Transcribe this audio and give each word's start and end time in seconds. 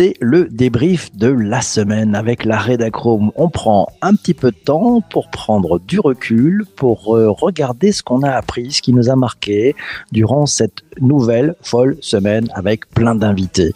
c'est 0.00 0.14
le 0.20 0.46
débrief 0.50 1.14
de 1.14 1.26
la 1.26 1.60
semaine 1.60 2.14
avec 2.14 2.46
la 2.46 2.56
Rédachrome. 2.56 3.32
On 3.36 3.50
prend 3.50 3.88
un 4.00 4.14
petit 4.14 4.32
peu 4.32 4.50
de 4.50 4.56
temps 4.56 5.02
pour 5.02 5.28
prendre 5.28 5.78
du 5.78 6.00
recul, 6.00 6.64
pour 6.74 7.16
euh, 7.16 7.28
regarder 7.30 7.92
ce 7.92 8.02
qu'on 8.02 8.22
a 8.22 8.30
appris, 8.30 8.72
ce 8.72 8.80
qui 8.80 8.94
nous 8.94 9.10
a 9.10 9.16
marqué 9.16 9.74
durant 10.10 10.46
cette 10.46 10.84
nouvelle 11.00 11.54
folle 11.60 11.98
semaine 12.00 12.48
avec 12.54 12.88
plein 12.88 13.14
d'invités. 13.14 13.72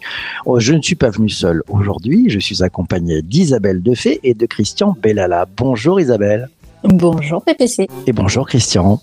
Oh, 0.47 0.59
je 0.59 0.73
ne 0.73 0.81
suis 0.81 0.95
pas 0.95 1.11
venu 1.11 1.29
seul 1.29 1.61
aujourd'hui, 1.69 2.29
je 2.29 2.39
suis 2.39 2.63
accompagné 2.63 3.21
d'Isabelle 3.21 3.83
Defay 3.83 4.19
et 4.23 4.33
de 4.33 4.45
Christian 4.47 4.97
Bellala. 4.99 5.45
Bonjour 5.57 5.99
Isabelle. 5.99 6.49
Bonjour 6.83 7.43
PPC. 7.43 7.87
Et 8.07 8.13
bonjour 8.13 8.47
Christian 8.47 8.99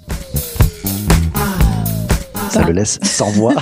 ça 2.52 2.66
le 2.66 2.72
laisse 2.72 2.98
sans 3.02 3.30
voix, 3.30 3.54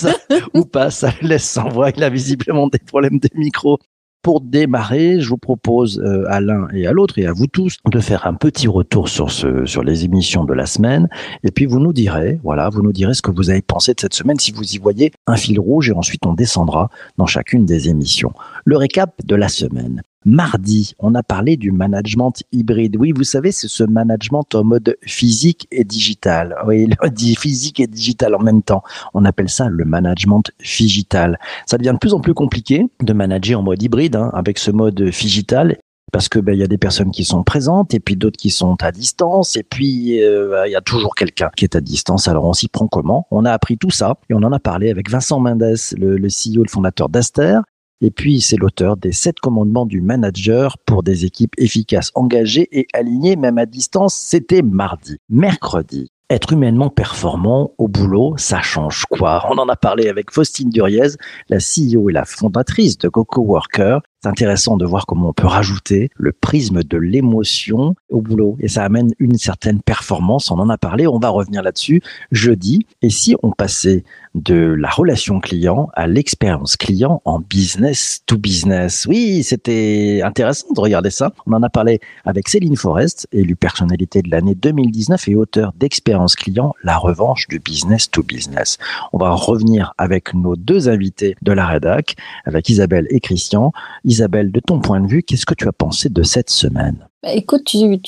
ou 0.54 0.64
pas, 0.64 0.90
ça 0.90 1.12
le 1.22 1.28
laisse 1.28 1.48
sans 1.48 1.68
voix. 1.68 1.90
Il 1.90 2.02
a 2.02 2.10
visiblement 2.10 2.66
des 2.66 2.80
problèmes 2.80 3.20
de 3.20 3.28
micro. 3.34 3.78
Pour 4.20 4.40
démarrer, 4.40 5.20
je 5.20 5.28
vous 5.28 5.36
propose 5.36 6.00
euh, 6.00 6.24
à 6.28 6.40
l'un 6.40 6.68
et 6.72 6.86
à 6.86 6.92
l'autre 6.92 7.18
et 7.18 7.26
à 7.26 7.32
vous 7.32 7.46
tous 7.46 7.76
de 7.90 8.00
faire 8.00 8.26
un 8.26 8.34
petit 8.34 8.68
retour 8.68 9.08
sur 9.08 9.30
ce, 9.30 9.64
sur 9.64 9.82
les 9.82 10.04
émissions 10.04 10.44
de 10.44 10.54
la 10.54 10.66
semaine. 10.66 11.08
Et 11.44 11.50
puis 11.52 11.66
vous 11.66 11.78
nous 11.78 11.92
direz, 11.92 12.40
voilà, 12.42 12.68
vous 12.68 12.82
nous 12.82 12.92
direz 12.92 13.14
ce 13.14 13.22
que 13.22 13.32
vous 13.32 13.50
avez 13.50 13.62
pensé 13.62 13.94
de 13.94 14.00
cette 14.00 14.14
semaine, 14.14 14.38
si 14.38 14.52
vous 14.52 14.74
y 14.74 14.78
voyez 14.78 15.12
un 15.26 15.36
fil 15.36 15.58
rouge 15.58 15.90
et 15.90 15.92
ensuite 15.92 16.24
on 16.26 16.34
descendra 16.34 16.88
dans 17.18 17.26
chacune 17.26 17.64
des 17.64 17.88
émissions. 17.88 18.32
Le 18.64 18.76
récap 18.76 19.10
de 19.24 19.34
la 19.36 19.48
semaine. 19.48 20.02
Mardi, 20.24 20.94
on 21.00 21.14
a 21.16 21.22
parlé 21.22 21.56
du 21.56 21.72
management 21.72 22.32
hybride. 22.52 22.96
Oui, 22.96 23.12
vous 23.12 23.24
savez, 23.24 23.50
c'est 23.50 23.68
ce 23.68 23.82
management 23.82 24.54
en 24.54 24.62
mode 24.62 24.96
physique 25.02 25.66
et 25.72 25.82
digital. 25.84 26.56
Oui, 26.66 26.88
on 27.02 27.08
dit 27.08 27.34
physique 27.34 27.80
et 27.80 27.86
digital 27.86 28.34
en 28.34 28.40
même 28.40 28.62
temps. 28.62 28.82
On 29.14 29.24
appelle 29.24 29.48
ça 29.48 29.68
le 29.68 29.84
management 29.84 30.44
digital. 30.60 31.38
Ça 31.66 31.76
devient 31.76 31.92
de 31.94 31.98
plus 31.98 32.14
en 32.14 32.20
plus 32.20 32.34
compliqué 32.34 32.86
de 33.00 33.12
manager 33.12 33.60
en 33.60 33.62
mode 33.62 33.82
hybride 33.82 34.16
hein, 34.16 34.30
avec 34.32 34.58
ce 34.58 34.70
mode 34.70 35.02
digital 35.02 35.76
parce 36.12 36.28
que 36.28 36.38
ben 36.38 36.52
il 36.52 36.60
y 36.60 36.62
a 36.62 36.68
des 36.68 36.78
personnes 36.78 37.10
qui 37.10 37.24
sont 37.24 37.42
présentes 37.42 37.94
et 37.94 38.00
puis 38.00 38.16
d'autres 38.16 38.36
qui 38.36 38.50
sont 38.50 38.76
à 38.82 38.92
distance 38.92 39.56
et 39.56 39.62
puis 39.62 40.22
euh, 40.22 40.66
il 40.66 40.70
y 40.70 40.76
a 40.76 40.82
toujours 40.82 41.14
quelqu'un 41.14 41.50
qui 41.56 41.64
est 41.64 41.74
à 41.74 41.80
distance. 41.80 42.28
Alors 42.28 42.44
on 42.44 42.52
s'y 42.52 42.68
prend 42.68 42.86
comment? 42.86 43.26
On 43.30 43.44
a 43.46 43.52
appris 43.52 43.78
tout 43.78 43.90
ça 43.90 44.18
et 44.28 44.34
on 44.34 44.42
en 44.42 44.52
a 44.52 44.58
parlé 44.60 44.90
avec 44.90 45.10
Vincent 45.10 45.40
Mendes, 45.40 45.74
le, 45.96 46.18
le 46.18 46.28
CEO, 46.28 46.62
le 46.62 46.68
fondateur 46.68 47.08
d'Aster, 47.08 47.60
et 48.04 48.10
puis, 48.10 48.40
c'est 48.40 48.56
l'auteur 48.56 48.96
des 48.96 49.12
sept 49.12 49.38
commandements 49.38 49.86
du 49.86 50.00
manager 50.00 50.76
pour 50.78 51.04
des 51.04 51.24
équipes 51.24 51.54
efficaces, 51.56 52.10
engagées 52.16 52.68
et 52.72 52.88
alignées, 52.92 53.36
même 53.36 53.58
à 53.58 53.66
distance. 53.66 54.16
C'était 54.16 54.62
mardi. 54.62 55.18
Mercredi, 55.28 56.10
être 56.28 56.52
humainement 56.52 56.90
performant 56.90 57.70
au 57.78 57.86
boulot, 57.86 58.34
ça 58.38 58.60
change 58.60 59.04
quoi? 59.08 59.46
On 59.50 59.56
en 59.56 59.68
a 59.68 59.76
parlé 59.76 60.08
avec 60.08 60.32
Faustine 60.32 60.70
Duriez, 60.70 61.10
la 61.48 61.58
CEO 61.58 62.10
et 62.10 62.12
la 62.12 62.24
fondatrice 62.24 62.98
de 62.98 63.08
Coco 63.08 63.42
Worker. 63.42 64.00
C'est 64.22 64.28
intéressant 64.28 64.76
de 64.76 64.86
voir 64.86 65.06
comment 65.06 65.30
on 65.30 65.32
peut 65.32 65.48
rajouter 65.48 66.10
le 66.14 66.30
prisme 66.30 66.84
de 66.84 66.96
l'émotion 66.96 67.96
au 68.08 68.20
boulot 68.20 68.56
et 68.60 68.68
ça 68.68 68.84
amène 68.84 69.10
une 69.18 69.36
certaine 69.36 69.82
performance. 69.82 70.52
On 70.52 70.60
en 70.60 70.68
a 70.68 70.78
parlé, 70.78 71.08
on 71.08 71.18
va 71.18 71.28
revenir 71.28 71.60
là-dessus 71.60 72.02
jeudi. 72.30 72.86
Et 73.02 73.10
si 73.10 73.34
on 73.42 73.50
passait 73.50 74.04
de 74.36 74.54
la 74.54 74.88
relation 74.88 75.40
client 75.40 75.90
à 75.94 76.06
l'expérience 76.06 76.76
client 76.76 77.20
en 77.24 77.40
business 77.40 78.22
to 78.26 78.38
business? 78.38 79.06
Oui, 79.06 79.42
c'était 79.42 80.20
intéressant 80.24 80.72
de 80.72 80.80
regarder 80.80 81.10
ça. 81.10 81.32
On 81.46 81.52
en 81.52 81.62
a 81.64 81.68
parlé 81.68 82.00
avec 82.24 82.48
Céline 82.48 82.76
Forest, 82.76 83.26
élue 83.32 83.56
personnalité 83.56 84.22
de 84.22 84.30
l'année 84.30 84.54
2019 84.54 85.28
et 85.28 85.34
auteur 85.34 85.72
d'Expérience 85.76 86.36
client, 86.36 86.74
la 86.84 86.96
revanche 86.96 87.48
du 87.48 87.58
business 87.58 88.08
to 88.08 88.22
business. 88.22 88.78
On 89.12 89.18
va 89.18 89.30
revenir 89.32 89.94
avec 89.98 90.32
nos 90.32 90.54
deux 90.54 90.88
invités 90.88 91.34
de 91.42 91.50
la 91.50 91.66
rédac, 91.66 92.14
avec 92.44 92.68
Isabelle 92.68 93.08
et 93.10 93.18
Christian. 93.18 93.72
Isabelle, 94.12 94.52
de 94.52 94.60
ton 94.60 94.78
point 94.78 95.00
de 95.00 95.06
vue, 95.06 95.22
qu'est-ce 95.22 95.46
que 95.46 95.54
tu 95.54 95.66
as 95.66 95.72
pensé 95.72 96.10
de 96.10 96.22
cette 96.22 96.50
semaine? 96.50 97.08
Bah, 97.22 97.32
écoute, 97.34 97.62
tu, 97.64 98.00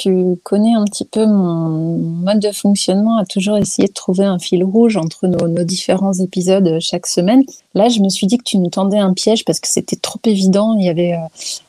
connais 0.42 0.74
un 0.74 0.84
petit 0.84 1.04
peu 1.04 1.24
mon 1.24 1.98
mode 1.98 2.40
de 2.40 2.50
fonctionnement 2.50 3.16
à 3.16 3.24
toujours 3.24 3.56
essayer 3.56 3.86
de 3.86 3.92
trouver 3.92 4.24
un 4.24 4.40
fil 4.40 4.64
rouge 4.64 4.96
entre 4.96 5.28
nos, 5.28 5.62
différents 5.62 6.14
épisodes 6.14 6.78
chaque 6.80 7.06
semaine. 7.06 7.44
Là, 7.74 7.88
je 7.88 8.00
me 8.00 8.08
suis 8.08 8.26
dit 8.26 8.38
que 8.38 8.42
tu 8.42 8.58
nous 8.58 8.70
tendais 8.70 8.98
un 8.98 9.12
piège 9.12 9.44
parce 9.44 9.60
que 9.60 9.68
c'était 9.68 9.94
trop 9.94 10.18
évident. 10.24 10.74
Il 10.76 10.84
y 10.84 10.88
avait 10.88 11.12
euh, 11.12 11.18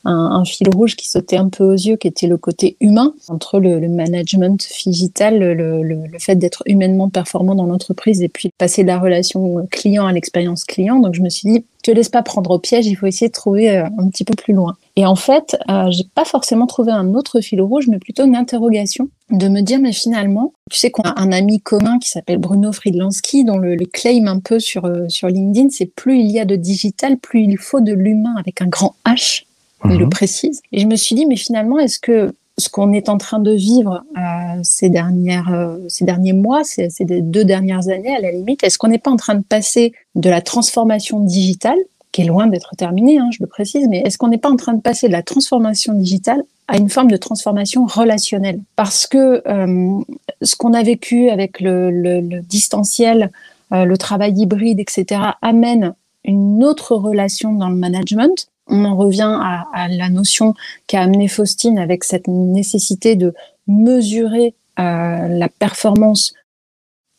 un, 0.05 0.43
fil 0.43 0.69
rouge 0.69 0.95
qui 0.95 1.07
sautait 1.07 1.37
un 1.37 1.49
peu 1.49 1.63
aux 1.63 1.73
yeux, 1.73 1.97
qui 1.97 2.07
était 2.07 2.25
le 2.25 2.37
côté 2.37 2.77
humain, 2.79 3.13
entre 3.27 3.59
le, 3.59 3.79
management 3.89 4.67
digital, 4.83 5.37
le, 5.37 5.83
le, 5.83 6.19
fait 6.19 6.35
d'être 6.35 6.63
humainement 6.65 7.09
performant 7.09 7.53
dans 7.53 7.67
l'entreprise 7.67 8.23
et 8.23 8.29
puis 8.29 8.49
passer 8.57 8.81
de 8.81 8.87
la 8.87 8.97
relation 8.97 9.67
client 9.69 10.07
à 10.07 10.13
l'expérience 10.13 10.63
client. 10.63 10.99
Donc, 10.99 11.13
je 11.13 11.21
me 11.21 11.29
suis 11.29 11.51
dit, 11.51 11.63
te 11.83 11.91
laisse 11.91 12.09
pas 12.09 12.23
prendre 12.23 12.49
au 12.49 12.57
piège, 12.57 12.87
il 12.87 12.95
faut 12.95 13.05
essayer 13.05 13.27
de 13.27 13.33
trouver 13.33 13.69
euh, 13.69 13.85
un 13.99 14.09
petit 14.09 14.23
peu 14.23 14.33
plus 14.33 14.53
loin. 14.53 14.75
Et 14.97 15.05
en 15.05 15.15
fait, 15.15 15.57
euh, 15.69 15.91
j'ai 15.91 16.05
pas 16.15 16.23
forcément 16.23 16.67
trouvé 16.67 16.91
un 16.91 17.13
autre 17.15 17.41
fil 17.41 17.61
rouge, 17.61 17.87
mais 17.89 17.99
plutôt 17.99 18.23
une 18.23 18.35
interrogation 18.35 19.09
de 19.29 19.47
me 19.49 19.61
dire, 19.61 19.79
mais 19.79 19.91
finalement, 19.91 20.53
tu 20.71 20.77
sais 20.77 20.89
qu'on 20.89 21.03
a 21.03 21.19
un 21.19 21.33
ami 21.33 21.59
commun 21.59 21.99
qui 21.99 22.09
s'appelle 22.09 22.37
Bruno 22.37 22.71
Friedlansky, 22.71 23.43
dont 23.43 23.57
le, 23.57 23.75
le, 23.75 23.85
claim 23.85 24.27
un 24.27 24.39
peu 24.39 24.59
sur, 24.59 24.85
euh, 24.85 25.09
sur 25.09 25.27
LinkedIn, 25.27 25.69
c'est 25.69 25.87
plus 25.87 26.19
il 26.19 26.31
y 26.31 26.39
a 26.39 26.45
de 26.45 26.55
digital, 26.55 27.17
plus 27.17 27.41
il 27.41 27.57
faut 27.57 27.81
de 27.81 27.91
l'humain 27.91 28.35
avec 28.37 28.61
un 28.61 28.67
grand 28.67 28.95
H, 29.05 29.43
il 29.83 29.97
le 29.97 30.05
mhm. 30.05 30.09
précise. 30.09 30.61
Et 30.71 30.79
je 30.79 30.87
me 30.87 30.95
suis 30.95 31.15
dit, 31.15 31.25
mais 31.25 31.35
finalement, 31.35 31.77
est-ce 31.77 31.99
que 31.99 32.33
ce 32.57 32.69
qu'on 32.69 32.93
est 32.93 33.09
en 33.09 33.17
train 33.17 33.39
de 33.39 33.51
vivre 33.51 34.05
euh, 34.17 34.59
ces 34.63 34.89
dernières, 34.89 35.53
euh, 35.53 35.77
ces 35.89 36.05
derniers 36.05 36.33
mois, 36.33 36.63
ces, 36.63 36.89
ces, 36.89 37.03
deux 37.03 37.43
dernières 37.43 37.89
années 37.89 38.15
à 38.15 38.21
la 38.21 38.31
limite, 38.31 38.63
est-ce 38.63 38.77
qu'on 38.77 38.87
n'est 38.87 38.97
pas 38.97 39.11
en 39.11 39.17
train 39.17 39.35
de 39.35 39.43
passer 39.43 39.91
de 40.15 40.29
la 40.29 40.41
transformation 40.41 41.19
digitale, 41.19 41.77
qui 42.15 42.21
est 42.21 42.25
loin 42.25 42.47
d'être 42.47 42.77
terminée, 42.77 43.17
hein, 43.17 43.27
je 43.31 43.39
le 43.41 43.47
précise, 43.47 43.89
mais 43.89 43.99
est-ce 43.99 44.17
qu'on 44.17 44.29
n'est 44.29 44.37
pas 44.37 44.49
en 44.49 44.55
train 44.55 44.71
de 44.71 44.79
passer 44.79 45.07
de 45.07 45.11
la 45.11 45.21
transformation 45.21 45.91
digitale 45.91 46.41
à 46.69 46.77
une 46.77 46.89
forme 46.89 47.11
de 47.11 47.17
transformation 47.17 47.85
relationnelle? 47.85 48.61
Parce 48.77 49.05
que 49.05 49.43
euh, 49.45 50.01
ce 50.41 50.55
qu'on 50.55 50.71
a 50.71 50.81
vécu 50.81 51.29
avec 51.29 51.59
le, 51.59 52.39
distanciel, 52.39 53.31
euh, 53.73 53.83
le 53.83 53.97
travail 53.97 54.31
hybride, 54.37 54.79
etc., 54.79 55.19
amène 55.41 55.93
une 56.23 56.63
autre 56.63 56.95
relation 56.95 57.51
dans 57.51 57.67
le 57.67 57.75
management 57.75 58.47
on 58.67 58.83
en 58.83 58.95
revient 58.95 59.37
à, 59.41 59.65
à 59.73 59.87
la 59.89 60.09
notion 60.09 60.55
qu'a 60.87 61.01
amené 61.01 61.27
Faustine 61.27 61.77
avec 61.77 62.03
cette 62.03 62.27
nécessité 62.27 63.15
de 63.15 63.31
mesurer 63.67 64.55
euh, 64.79 65.27
la 65.27 65.49
performance 65.49 66.33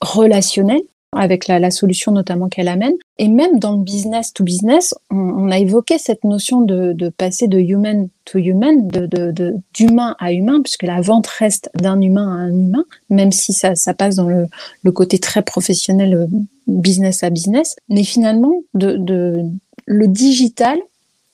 relationnelle 0.00 0.82
avec 1.12 1.46
la, 1.46 1.58
la 1.58 1.70
solution 1.70 2.12
notamment 2.12 2.48
qu'elle 2.48 2.68
amène. 2.68 2.94
Et 3.18 3.28
même 3.28 3.58
dans 3.58 3.72
le 3.72 3.82
business 3.82 4.32
to 4.32 4.44
business, 4.44 4.94
on, 5.10 5.16
on 5.16 5.50
a 5.50 5.58
évoqué 5.58 5.98
cette 5.98 6.24
notion 6.24 6.60
de, 6.60 6.92
de, 6.92 7.08
passer 7.08 7.48
de 7.48 7.58
human 7.58 8.08
to 8.24 8.38
human, 8.38 8.88
de, 8.88 9.06
de, 9.06 9.54
d'humain 9.72 10.14
à 10.18 10.32
humain, 10.32 10.60
puisque 10.62 10.82
la 10.82 11.00
vente 11.00 11.26
reste 11.26 11.70
d'un 11.74 12.00
humain 12.00 12.28
à 12.28 12.40
un 12.40 12.52
humain, 12.52 12.84
même 13.08 13.32
si 13.32 13.52
ça, 13.52 13.74
ça 13.74 13.94
passe 13.94 14.16
dans 14.16 14.28
le, 14.28 14.46
le 14.82 14.92
côté 14.92 15.18
très 15.18 15.42
professionnel, 15.42 16.14
euh, 16.14 16.26
business 16.66 17.22
à 17.22 17.30
business. 17.30 17.76
Mais 17.88 18.04
finalement, 18.04 18.54
de, 18.74 18.96
de, 18.96 19.44
le 19.86 20.08
digital 20.08 20.78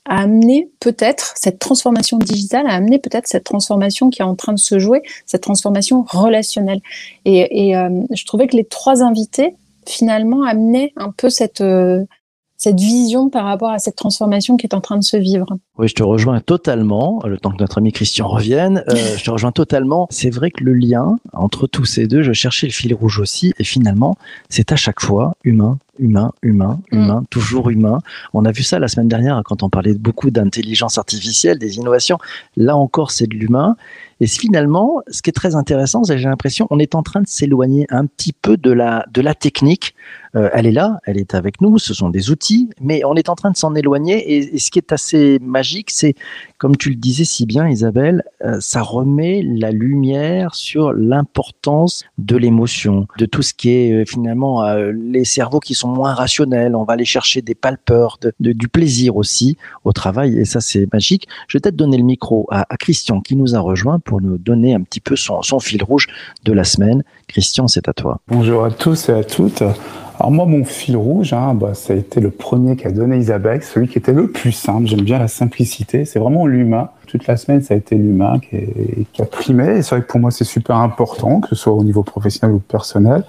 a 0.04 0.22
amené 0.22 0.68
peut-être 0.80 1.32
cette 1.36 1.60
transformation 1.60 2.18
digitale, 2.18 2.66
a 2.66 2.74
amené 2.74 2.98
peut-être 2.98 3.28
cette 3.28 3.44
transformation 3.44 4.10
qui 4.10 4.20
est 4.20 4.24
en 4.24 4.34
train 4.34 4.52
de 4.52 4.58
se 4.58 4.78
jouer, 4.78 5.02
cette 5.26 5.42
transformation 5.42 6.04
relationnelle. 6.08 6.80
Et, 7.24 7.68
et 7.68 7.76
euh, 7.76 7.88
je 8.12 8.24
trouvais 8.26 8.48
que 8.48 8.56
les 8.56 8.64
trois 8.64 9.02
invités 9.02 9.54
finalement 9.87 10.44
amenaient 10.44 10.93
un 10.97 11.10
peu 11.10 11.31
cette 11.31 11.60
euh, 11.60 12.04
cette 12.62 12.78
vision 12.78 13.28
par 13.28 13.44
rapport 13.44 13.70
à 13.70 13.81
cette 13.81 13.97
transformation 13.97 14.56
qui 14.56 14.66
est 14.66 14.75
en 14.75 14.81
train 14.81 14.97
de 14.97 15.03
se 15.03 15.16
vivre. 15.16 15.47
Oui, 15.78 15.88
je 15.88 15.94
te 15.94 16.03
rejoins 16.04 16.38
totalement. 16.38 17.20
Le 17.26 17.37
temps 17.37 17.50
que 17.50 17.56
notre 17.59 17.78
ami 17.78 17.91
Christian 17.91 18.28
revienne, 18.28 18.84
euh, 18.88 18.94
je 19.19 19.25
te 19.25 19.31
rejoins 19.32 19.50
totalement. 19.50 20.06
C'est 20.10 20.31
vrai 20.31 20.53
que 20.53 20.62
le 20.62 20.72
lien 20.72 21.19
entre 21.32 21.66
tous 21.66 21.84
ces 21.84 22.06
deux, 22.06 22.22
je 22.22 22.32
cherchais 22.32 22.69
le 22.69 22.72
fil 22.72 22.94
rouge 22.94 23.19
aussi, 23.19 23.53
et 23.59 23.65
finalement, 23.65 24.17
c'est 24.49 24.70
à 24.70 24.76
chaque 24.76 25.00
fois 25.00 25.34
humain, 25.43 25.79
humain, 26.02 26.32
humain, 26.43 26.81
mm. 26.90 26.96
humain, 26.96 27.20
mm. 27.22 27.26
toujours 27.31 27.70
humain. 27.70 27.99
On 28.34 28.44
a 28.44 28.52
vu 28.52 28.62
ça 28.62 28.78
la 28.78 28.88
semaine 28.88 29.08
dernière 29.08 29.40
quand 29.44 29.62
on 29.62 29.70
parlait 29.70 29.94
beaucoup 29.94 30.31
d'intelligence 30.31 30.99
artificielle, 30.99 31.58
des 31.58 31.76
innovations. 31.76 32.19
Là 32.56 32.76
encore, 32.76 33.10
c'est 33.10 33.26
de 33.26 33.34
l'humain. 33.34 33.76
Et 34.22 34.26
finalement, 34.28 35.02
ce 35.08 35.20
qui 35.20 35.31
est 35.31 35.32
très 35.32 35.56
intéressant, 35.56 36.04
c'est 36.04 36.16
j'ai 36.16 36.28
l'impression, 36.28 36.69
on 36.70 36.78
est 36.78 36.94
en 36.94 37.02
train 37.02 37.22
de 37.22 37.26
s'éloigner 37.26 37.87
un 37.90 38.06
petit 38.06 38.32
peu 38.32 38.56
de 38.56 38.70
la 38.70 39.04
de 39.12 39.20
la 39.20 39.34
technique. 39.34 39.96
Euh, 40.34 40.49
elle 40.54 40.66
est 40.66 40.72
là, 40.72 40.99
elle 41.04 41.19
est 41.19 41.34
avec 41.34 41.60
nous, 41.60 41.78
ce 41.78 41.93
sont 41.93 42.08
des 42.08 42.31
outils, 42.31 42.70
mais 42.81 43.04
on 43.04 43.16
est 43.16 43.28
en 43.28 43.34
train 43.34 43.50
de 43.50 43.56
s'en 43.56 43.75
éloigner. 43.75 44.32
Et, 44.32 44.54
et, 44.54 44.58
ce 44.58 44.70
qui 44.70 44.78
est 44.78 44.93
assez 44.93 45.38
magique, 45.43 45.90
c'est, 45.90 46.14
comme 46.56 46.76
tu 46.76 46.88
le 46.88 46.94
disais 46.94 47.25
si 47.25 47.44
bien, 47.44 47.69
Isabelle, 47.69 48.22
euh, 48.44 48.58
ça 48.60 48.81
remet 48.81 49.43
la 49.43 49.72
lumière 49.72 50.54
sur 50.54 50.93
l'importance 50.93 52.04
de 52.16 52.37
l'émotion, 52.37 53.08
de 53.19 53.26
tout 53.26 53.43
ce 53.43 53.52
qui 53.52 53.70
est 53.70 53.93
euh, 53.93 54.04
finalement 54.06 54.64
les 54.94 55.25
cerveaux 55.25 55.60
qui 55.60 55.75
sont 55.75 55.91
moins 55.92 56.14
rationnels. 56.14 56.74
On 56.74 56.84
va 56.84 56.94
aller 56.94 57.04
chercher 57.04 57.42
des 57.42 57.54
palpeurs, 57.54 58.18
de, 58.20 58.32
du 58.40 58.68
plaisir 58.68 59.16
aussi 59.16 59.56
au 59.84 59.92
travail. 59.92 60.38
Et 60.38 60.44
ça, 60.44 60.60
c'est 60.60 60.92
magique. 60.92 61.28
Je 61.48 61.56
vais 61.56 61.60
peut-être 61.60 61.76
donner 61.76 61.96
le 61.96 62.04
micro 62.04 62.46
à, 62.50 62.64
Christian 62.76 63.20
qui 63.20 63.36
nous 63.36 63.54
a 63.54 63.60
rejoint 63.60 63.98
pour 63.98 64.20
nous 64.20 64.38
donner 64.38 64.74
un 64.74 64.80
petit 64.80 65.00
peu 65.00 65.16
son, 65.16 65.42
fil 65.60 65.82
rouge 65.84 66.08
de 66.44 66.52
la 66.52 66.64
semaine. 66.64 67.04
Christian, 67.28 67.68
c'est 67.68 67.88
à 67.88 67.92
toi. 67.92 68.20
Bonjour 68.28 68.64
à 68.64 68.70
tous 68.70 69.08
et 69.08 69.12
à 69.12 69.24
toutes. 69.24 69.62
Alors 70.18 70.30
moi, 70.30 70.46
mon 70.46 70.64
fil 70.64 70.96
rouge, 70.96 71.32
hein, 71.32 71.54
bah, 71.54 71.74
ça 71.74 71.94
a 71.94 71.96
été 71.96 72.20
le 72.20 72.30
premier 72.30 72.76
qu'a 72.76 72.90
donné 72.90 73.18
Isabelle, 73.18 73.62
celui 73.62 73.88
qui 73.88 73.98
était 73.98 74.12
le 74.12 74.30
plus 74.30 74.52
simple. 74.52 74.86
J'aime 74.86 75.02
bien 75.02 75.18
la 75.18 75.28
simplicité. 75.28 76.04
C'est 76.04 76.18
vraiment 76.18 76.46
l'humain 76.46 76.90
toute 77.12 77.26
la 77.26 77.36
semaine, 77.36 77.60
ça 77.60 77.74
a 77.74 77.76
été 77.76 77.94
l'humain 77.94 78.40
qui, 78.40 79.20
a 79.20 79.26
primé. 79.26 79.76
Et 79.76 79.82
c'est 79.82 79.96
vrai 79.96 80.02
que 80.02 80.10
pour 80.10 80.18
moi, 80.18 80.30
c'est 80.30 80.44
super 80.44 80.76
important, 80.76 81.40
que 81.40 81.48
ce 81.48 81.54
soit 81.54 81.72
au 81.74 81.84
niveau 81.84 82.02
professionnel 82.02 82.56
ou 82.56 82.58
personnel. 82.58 83.24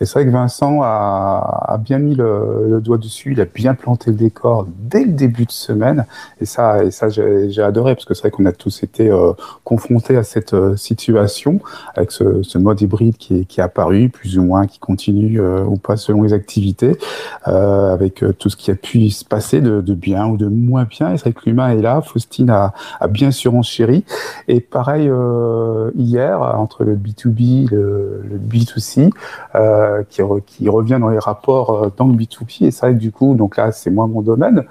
Et 0.00 0.04
c'est 0.04 0.14
vrai 0.14 0.26
que 0.26 0.30
Vincent 0.30 0.80
a, 0.82 1.78
bien 1.80 1.98
mis 1.98 2.14
le, 2.14 2.80
doigt 2.82 2.98
dessus, 2.98 3.32
il 3.32 3.40
a 3.40 3.44
bien 3.44 3.74
planté 3.74 4.10
le 4.10 4.16
décor 4.16 4.66
dès 4.78 5.04
le 5.04 5.12
début 5.12 5.44
de 5.44 5.52
semaine. 5.52 6.06
Et 6.40 6.44
ça, 6.44 6.84
et 6.84 6.90
ça 6.90 7.08
j'ai 7.08 7.62
adoré, 7.62 7.94
parce 7.94 8.04
que 8.04 8.14
c'est 8.14 8.22
vrai 8.22 8.30
qu'on 8.30 8.46
a 8.46 8.52
tous 8.52 8.82
été 8.82 9.10
euh, 9.10 9.32
confrontés 9.64 10.16
à 10.16 10.22
cette 10.22 10.54
euh, 10.54 10.76
situation, 10.76 11.60
avec 11.94 12.12
ce, 12.12 12.58
mode 12.58 12.80
hybride 12.80 13.16
qui 13.16 13.40
est, 13.40 13.44
qui 13.44 13.60
est 13.60 13.62
apparu, 13.62 14.08
plus 14.08 14.38
ou 14.38 14.42
moins, 14.42 14.66
qui 14.66 14.78
continue 14.78 15.40
euh, 15.40 15.64
ou 15.64 15.76
pas 15.76 15.96
selon 15.96 16.22
les 16.22 16.32
activités, 16.32 16.96
avec 17.44 18.22
tout 18.38 18.50
ce 18.50 18.56
qui 18.56 18.70
a 18.70 18.74
pu 18.74 19.10
se 19.10 19.24
passer 19.24 19.60
de, 19.60 19.94
bien 19.94 20.26
ou 20.26 20.36
de 20.36 20.46
moins 20.46 20.84
bien. 20.84 21.12
Et 21.12 21.16
c'est 21.16 21.24
vrai 21.24 21.32
que 21.32 21.40
l'humain 21.46 21.70
est 21.70 21.80
là. 21.80 22.02
Faustine 22.02 22.50
a, 22.50 22.72
a 23.00 23.08
bien 23.08 23.30
chérie 23.62 24.04
Et 24.48 24.60
pareil 24.60 25.08
euh, 25.08 25.90
hier 25.96 26.40
entre 26.40 26.84
le 26.84 26.96
B2B, 26.96 27.70
le, 27.70 28.22
le 28.28 28.38
B2C, 28.38 29.10
euh, 29.54 29.87
qui, 30.08 30.22
qui, 30.46 30.68
revient 30.68 30.98
dans 31.00 31.08
les 31.08 31.18
rapports 31.18 31.84
euh, 31.84 31.88
dans 31.96 32.06
le 32.06 32.14
B2B. 32.14 32.66
Et 32.66 32.70
c'est 32.70 32.86
vrai 32.86 32.94
que 32.94 33.00
du 33.00 33.12
coup, 33.12 33.34
donc 33.34 33.56
là, 33.56 33.72
c'est 33.72 33.90
moins 33.90 34.06
mon 34.06 34.22
domaine, 34.22 34.64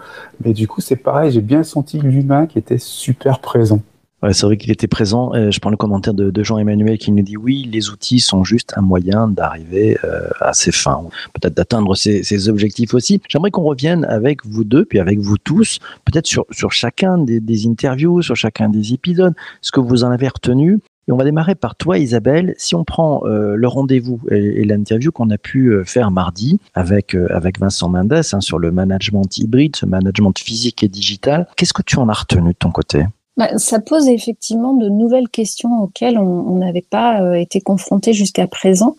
mais 0.44 0.54
du 0.54 0.68
coup, 0.68 0.82
c'est 0.82 0.96
pareil. 0.96 1.32
J'ai 1.32 1.42
bien 1.42 1.64
senti 1.64 2.00
l'humain 2.00 2.48
qui 2.48 2.58
était 2.58 2.78
super 2.78 3.40
présent. 3.40 3.80
Ouais, 4.24 4.34
c'est 4.34 4.48
vrai 4.48 4.58
qu'il 4.58 4.72
était 4.72 4.88
présent. 4.88 5.32
je 5.34 5.60
prends 5.60 5.70
le 5.70 5.78
commentaire 5.78 6.16
de, 6.16 6.44
Jean-Emmanuel 6.44 6.98
qui 6.98 7.12
nous 7.12 7.22
dit 7.22 7.38
oui, 7.38 7.70
les 7.72 7.92
outils 7.92 8.20
sont 8.20 8.44
juste 8.44 8.74
un 8.76 8.82
moyen 8.82 9.28
d'arriver 9.28 9.96
euh, 10.04 10.30
à 10.42 10.54
ses 10.54 10.72
fins, 10.72 11.04
peut-être 11.34 11.54
d'atteindre 11.54 11.94
ses, 11.94 12.50
objectifs 12.50 12.96
aussi. 12.96 13.22
J'aimerais 13.30 13.52
qu'on 13.52 13.62
revienne 13.62 14.06
avec 14.06 14.44
vous 14.44 14.64
deux, 14.64 14.86
puis 14.86 15.00
avec 15.00 15.20
vous 15.20 15.38
tous, 15.38 15.78
peut-être 16.04 16.26
sur 16.26 16.72
chacun 16.72 17.20
des, 17.20 17.68
interviews, 17.68 18.24
sur 18.24 18.36
chacun 18.36 18.70
des 18.70 18.92
épisodes, 18.92 19.36
ce 19.62 19.72
que 19.72 19.80
vous 19.80 20.04
en 20.04 20.10
avez 20.10 20.30
retenu. 20.30 20.80
Et 21.08 21.12
on 21.12 21.18
va 21.18 21.24
démarrer 21.24 21.56
par 21.56 21.76
toi, 21.76 21.98
Isabelle. 21.98 22.54
Si 22.58 22.76
on 22.76 22.84
prend 22.84 23.22
euh, 23.26 23.56
le 23.56 23.68
rendez-vous 23.68 24.20
et, 24.30 24.66
l'interview 24.66 25.12
qu'on 25.12 25.30
a 25.30 25.38
pu 25.38 25.68
euh, 25.68 25.84
faire 25.84 26.12
mardi 26.12 26.60
avec, 26.74 27.16
avec 27.30 27.60
Vincent 27.60 27.90
Mendes 27.90 28.22
hein, 28.32 28.42
sur 28.42 28.60
le 28.60 28.72
management 28.72 29.38
hybride, 29.38 29.76
ce 29.76 29.86
management 29.86 30.38
physique 30.38 30.84
et 30.84 30.88
digital, 30.88 31.48
qu'est-ce 31.56 31.74
que 31.74 31.82
tu 31.82 31.98
en 31.98 32.10
as 32.10 32.14
retenu 32.14 32.50
de 32.50 32.58
ton 32.58 32.72
côté? 32.72 33.06
Bah, 33.38 33.56
ça 33.60 33.80
pose 33.80 34.08
effectivement 34.08 34.74
de 34.74 34.90
nouvelles 34.90 35.30
questions 35.30 35.84
auxquelles 35.84 36.18
on 36.18 36.56
n'avait 36.56 36.82
pas 36.82 37.22
euh, 37.22 37.34
été 37.34 37.62
confronté 37.62 38.12
jusqu'à 38.12 38.48
présent. 38.48 38.96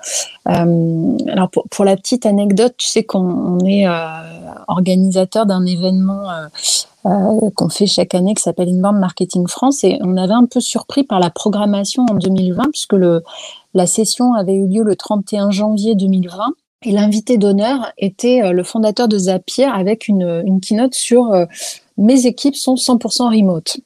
Euh, 0.49 1.17
alors 1.27 1.51
pour, 1.51 1.85
la 1.85 1.97
petite 1.97 2.25
anecdote, 2.25 2.75
tu 2.79 2.87
sais 2.87 3.03
qu'on 3.03 3.59
est 3.67 3.89
euh, 3.89 3.93
organisateur 4.69 5.45
d'un 5.45 5.67
événement 5.67 6.29
euh, 7.07 7.51
qu'on 7.55 7.69
fait 7.69 7.87
chaque 7.87 8.15
année 8.15 8.35
qui 8.35 8.43
s'appelle 8.43 8.69
Inbound 8.69 8.99
Marketing 8.99 9.47
France 9.47 9.85
et 9.85 9.99
on 10.03 10.17
avait 10.17 10.35
un 10.35 10.47
peu 10.47 10.61
surpris 10.61 11.05
par 11.05 11.21
la 11.21 11.31
programmation 11.31 12.05
en 12.11 12.15
2020 12.15 12.71
puisque 12.71 12.95
le, 12.95 13.23
la 13.75 13.87
session 13.87 14.35
avait 14.35 14.55
eu 14.55 14.67
lieu 14.67 14.83
le 14.83 14.97
31 14.97 15.51
janvier 15.51 15.95
2020 15.95 16.55
et 16.83 16.93
l'invité 16.93 17.39
d'honneur 17.39 17.93
était 17.99 18.53
le 18.53 18.63
fondateur 18.63 19.09
de 19.09 19.19
Zapier 19.19 19.65
avec 19.65 20.07
une, 20.07 20.43
une 20.47 20.61
keynote 20.61 20.95
sur 20.95 21.35
mes 21.97 22.27
équipes 22.27 22.55
sont 22.55 22.77
100% 22.77 23.37
remote. 23.37 23.79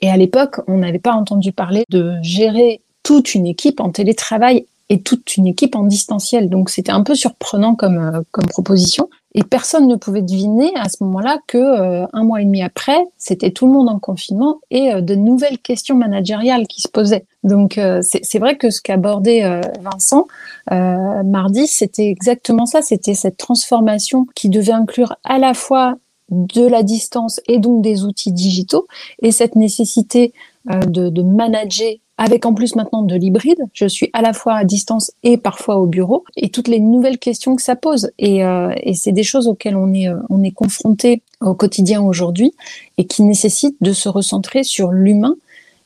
Et 0.00 0.10
à 0.10 0.16
l'époque, 0.16 0.60
on 0.66 0.78
n'avait 0.78 0.98
pas 0.98 1.12
entendu 1.12 1.52
parler 1.52 1.84
de 1.88 2.14
gérer 2.20 2.82
toute 3.02 3.34
une 3.34 3.46
équipe 3.46 3.80
en 3.80 3.90
télétravail 3.90 4.66
et 4.90 5.00
toute 5.00 5.36
une 5.36 5.46
équipe 5.46 5.76
en 5.76 5.84
distanciel. 5.84 6.50
Donc 6.50 6.68
c'était 6.68 6.92
un 6.92 7.02
peu 7.02 7.14
surprenant 7.14 7.74
comme, 7.74 7.98
euh, 7.98 8.20
comme 8.32 8.46
proposition. 8.46 9.08
Et 9.34 9.42
personne 9.42 9.88
ne 9.88 9.96
pouvait 9.96 10.22
deviner 10.22 10.72
à 10.76 10.88
ce 10.88 11.02
moment-là 11.04 11.38
que 11.46 11.58
euh, 11.58 12.06
un 12.12 12.24
mois 12.24 12.40
et 12.40 12.44
demi 12.44 12.62
après, 12.62 13.04
c'était 13.18 13.50
tout 13.50 13.66
le 13.66 13.72
monde 13.72 13.88
en 13.88 13.98
confinement 13.98 14.60
et 14.70 14.92
euh, 14.92 15.00
de 15.00 15.14
nouvelles 15.14 15.58
questions 15.58 15.96
managériales 15.96 16.66
qui 16.66 16.80
se 16.80 16.88
posaient. 16.88 17.26
Donc 17.42 17.78
c'est 18.00 18.38
vrai 18.38 18.56
que 18.56 18.70
ce 18.70 18.80
qu'abordait 18.80 19.60
Vincent 19.82 20.26
mardi, 20.70 21.66
c'était 21.66 22.08
exactement 22.08 22.64
ça. 22.64 22.80
C'était 22.80 23.12
cette 23.12 23.36
transformation 23.36 24.26
qui 24.34 24.48
devait 24.48 24.72
inclure 24.72 25.16
à 25.24 25.38
la 25.38 25.52
fois 25.52 25.96
de 26.30 26.66
la 26.66 26.82
distance 26.82 27.40
et 27.48 27.58
donc 27.58 27.82
des 27.82 28.04
outils 28.04 28.32
digitaux 28.32 28.86
et 29.22 29.30
cette 29.30 29.56
nécessité 29.56 30.32
euh, 30.70 30.80
de, 30.80 31.22
manager 31.22 31.92
avec 32.24 32.46
en 32.46 32.54
plus 32.54 32.74
maintenant 32.74 33.02
de 33.02 33.14
l'hybride, 33.14 33.58
je 33.74 33.84
suis 33.84 34.08
à 34.14 34.22
la 34.22 34.32
fois 34.32 34.54
à 34.54 34.64
distance 34.64 35.12
et 35.24 35.36
parfois 35.36 35.76
au 35.76 35.84
bureau, 35.84 36.24
et 36.36 36.48
toutes 36.48 36.68
les 36.68 36.80
nouvelles 36.80 37.18
questions 37.18 37.54
que 37.54 37.60
ça 37.60 37.76
pose. 37.76 38.12
Et, 38.18 38.42
euh, 38.42 38.72
et 38.82 38.94
c'est 38.94 39.12
des 39.12 39.22
choses 39.22 39.46
auxquelles 39.46 39.76
on 39.76 39.92
est, 39.92 40.08
euh, 40.08 40.16
on 40.30 40.42
est 40.42 40.50
confronté 40.50 41.20
au 41.42 41.52
quotidien 41.52 42.00
aujourd'hui 42.00 42.54
et 42.96 43.04
qui 43.04 43.24
nécessitent 43.24 43.76
de 43.82 43.92
se 43.92 44.08
recentrer 44.08 44.64
sur 44.64 44.90
l'humain 44.90 45.36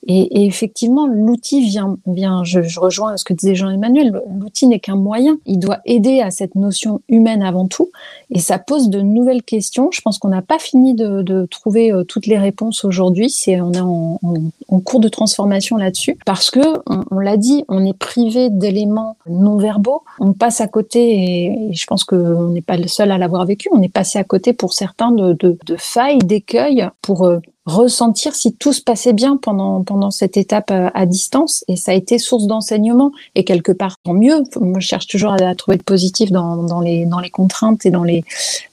et, 0.06 0.46
effectivement, 0.46 1.06
l'outil 1.06 1.60
vient, 1.60 1.98
vient 2.06 2.44
je, 2.44 2.62
je, 2.62 2.78
rejoins 2.78 3.16
ce 3.16 3.24
que 3.24 3.34
disait 3.34 3.56
Jean-Emmanuel, 3.56 4.22
l'outil 4.38 4.68
n'est 4.68 4.78
qu'un 4.78 4.96
moyen, 4.96 5.38
il 5.44 5.58
doit 5.58 5.80
aider 5.84 6.20
à 6.20 6.30
cette 6.30 6.54
notion 6.54 7.00
humaine 7.08 7.42
avant 7.42 7.66
tout, 7.66 7.90
et 8.30 8.38
ça 8.38 8.58
pose 8.58 8.90
de 8.90 9.00
nouvelles 9.00 9.42
questions. 9.42 9.90
Je 9.92 10.00
pense 10.00 10.18
qu'on 10.18 10.28
n'a 10.28 10.42
pas 10.42 10.58
fini 10.58 10.94
de, 10.94 11.22
de 11.22 11.46
trouver 11.46 11.92
euh, 11.92 12.04
toutes 12.04 12.26
les 12.26 12.38
réponses 12.38 12.84
aujourd'hui, 12.84 13.28
c'est 13.28 13.60
on 13.60 13.72
est 13.72 13.80
en, 13.80 14.20
en, 14.68 14.80
cours 14.80 15.00
de 15.00 15.08
transformation 15.08 15.76
là-dessus, 15.76 16.16
parce 16.24 16.50
que 16.50 16.60
on, 16.86 17.04
on 17.10 17.18
l'a 17.18 17.36
dit, 17.36 17.64
on 17.68 17.84
est 17.84 17.96
privé 17.96 18.50
d'éléments 18.50 19.16
non 19.28 19.56
verbaux, 19.56 20.04
on 20.20 20.32
passe 20.32 20.60
à 20.60 20.68
côté, 20.68 21.68
et, 21.70 21.72
je 21.72 21.86
pense 21.86 22.04
qu'on 22.04 22.48
n'est 22.48 22.62
pas 22.62 22.76
le 22.76 22.86
seul 22.86 23.10
à 23.10 23.18
l'avoir 23.18 23.44
vécu, 23.46 23.68
on 23.72 23.82
est 23.82 23.92
passé 23.92 24.18
à 24.18 24.24
côté 24.24 24.52
pour 24.52 24.72
certains 24.72 25.10
de, 25.10 25.32
de, 25.32 25.58
de 25.66 25.76
failles, 25.76 26.18
d'écueils 26.18 26.88
pour 27.02 27.26
euh, 27.26 27.40
ressentir 27.68 28.34
si 28.34 28.54
tout 28.54 28.72
se 28.72 28.80
passait 28.80 29.12
bien 29.12 29.36
pendant 29.36 29.84
pendant 29.84 30.10
cette 30.10 30.36
étape 30.36 30.70
euh, 30.70 30.88
à, 30.94 31.06
distance. 31.06 31.64
Et 31.68 31.76
ça 31.76 31.92
a 31.92 31.94
été 31.94 32.18
source 32.18 32.46
d'enseignement. 32.46 33.12
Et 33.34 33.44
quelque 33.44 33.72
part 33.72 33.96
tant 34.02 34.14
mieux. 34.14 34.42
Moi 34.60 34.80
je 34.80 34.86
cherche 34.86 35.06
toujours 35.06 35.32
à, 35.32 35.54
trouver 35.54 35.76
le 35.76 35.82
positif 35.82 36.32
dans, 36.32 36.56
dans 36.64 36.80
les 36.80 37.04
dans 37.04 37.20
les 37.20 37.30
contraintes 37.30 37.84
et 37.86 37.90
dans 37.90 38.04
les, 38.04 38.24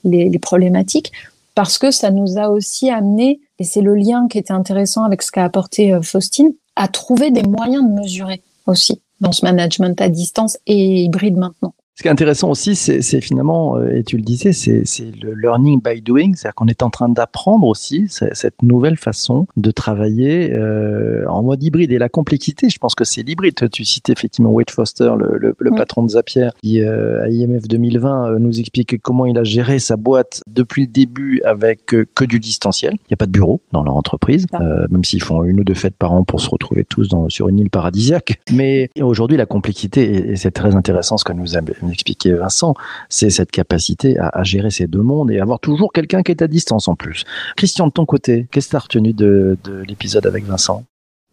les, 0.04 0.28
les 0.28 0.38
problématiques. 0.38 1.12
Parce 1.54 1.78
que 1.78 1.90
ça 1.90 2.10
nous 2.10 2.38
a 2.38 2.48
aussi 2.48 2.90
amené 2.90 3.40
et 3.58 3.64
c'est 3.64 3.80
le 3.80 3.94
lien 3.94 4.28
qui 4.28 4.38
était 4.38 4.52
intéressant 4.52 5.04
avec 5.04 5.22
ce 5.22 5.30
qu'a 5.30 5.44
apporté 5.44 5.92
euh, 5.92 6.02
Faustine 6.02 6.52
à 6.74 6.88
trouver 6.88 7.30
des 7.30 7.42
moyens 7.42 7.84
de 7.84 8.00
mesurer 8.00 8.42
aussi 8.66 9.00
dans 9.20 9.32
ce 9.32 9.44
management 9.44 10.00
à 10.00 10.08
distance 10.08 10.58
et 10.66 11.02
hybride 11.04 11.36
maintenant 11.36 11.74
ce 11.96 12.02
qui 12.02 12.08
est 12.08 12.10
intéressant 12.10 12.50
aussi, 12.50 12.76
c'est 12.76 13.20
finalement, 13.22 13.78
euh, 13.78 13.96
et 13.96 14.04
tu 14.04 14.18
le 14.18 14.22
disais, 14.22 14.52
c'est 14.52 14.84
le 15.22 15.32
learning 15.32 15.80
by 15.82 16.02
doing, 16.02 16.34
c'est-à-dire 16.34 16.54
qu'on 16.54 16.66
est 16.66 16.82
en 16.82 16.90
train 16.90 17.08
d'apprendre 17.08 17.66
aussi 17.66 18.06
cette 18.08 18.62
nouvelle 18.62 18.98
façon 18.98 19.46
de 19.56 19.70
travailler 19.70 20.54
euh, 20.54 21.24
en 21.26 21.42
mode 21.42 21.62
hybride. 21.62 21.92
Et 21.92 21.98
la 21.98 22.10
complexité, 22.10 22.68
je 22.68 22.78
pense 22.78 22.94
que 22.94 23.04
c'est 23.04 23.22
l'hybride. 23.22 23.54
Tu 23.70 23.86
citais 23.86 24.12
effectivement 24.12 24.50
Wade 24.50 24.70
Foster, 24.70 25.10
le, 25.18 25.54
le, 25.58 25.70
patron 25.70 26.02
de 26.02 26.10
Zapier, 26.10 26.50
qui 26.62 26.82
euh, 26.82 27.24
à 27.24 27.30
IMF 27.30 27.66
2020 27.66 28.26
euh, 28.26 28.38
nous 28.38 28.60
explique 28.60 29.00
comment 29.00 29.24
il 29.24 29.38
a 29.38 29.44
géré 29.44 29.78
sa 29.78 29.96
boîte 29.96 30.42
depuis 30.46 30.82
le 30.82 30.88
début 30.88 31.40
avec 31.46 31.86
que 31.86 32.24
du 32.26 32.40
distanciel. 32.40 32.92
Il 32.92 33.10
n'y 33.10 33.14
a 33.14 33.16
pas 33.16 33.26
de 33.26 33.32
bureau 33.32 33.62
dans 33.72 33.82
leur 33.82 33.96
entreprise, 33.96 34.46
même 34.90 35.04
s'ils 35.04 35.22
font 35.22 35.44
une 35.44 35.60
ou 35.60 35.64
deux 35.64 35.74
fêtes 35.74 35.96
par 35.96 36.12
an 36.12 36.24
pour 36.24 36.42
se 36.42 36.50
retrouver 36.50 36.84
tous 36.84 37.08
dans, 37.08 37.30
sur 37.30 37.48
une 37.48 37.58
île 37.58 37.70
paradisiaque. 37.70 38.38
Mais 38.52 38.90
aujourd'hui, 39.00 39.38
la 39.38 39.46
complexité, 39.46 40.32
et, 40.32 40.36
c'est 40.36 40.50
très 40.50 40.76
intéressant 40.76 41.16
ce 41.16 41.24
que 41.24 41.32
nous 41.32 41.56
expliqué 41.88 42.32
Vincent, 42.32 42.74
c'est 43.08 43.30
cette 43.30 43.50
capacité 43.50 44.18
à, 44.18 44.42
gérer 44.42 44.70
ces 44.70 44.86
deux 44.86 45.02
mondes 45.02 45.30
et 45.30 45.40
avoir 45.40 45.60
toujours 45.60 45.92
quelqu'un 45.92 46.22
qui 46.22 46.32
est 46.32 46.42
à 46.42 46.48
distance 46.48 46.88
en 46.88 46.94
plus. 46.94 47.24
Christian, 47.56 47.86
de 47.88 47.92
ton 47.92 48.06
côté, 48.06 48.46
qu'est-ce 48.50 48.66
que 48.66 48.70
tu 48.70 48.76
as 48.76 48.80
retenu 48.80 49.12
de 49.12 49.56
l'épisode 49.86 50.26
avec 50.26 50.44
Vincent? 50.44 50.84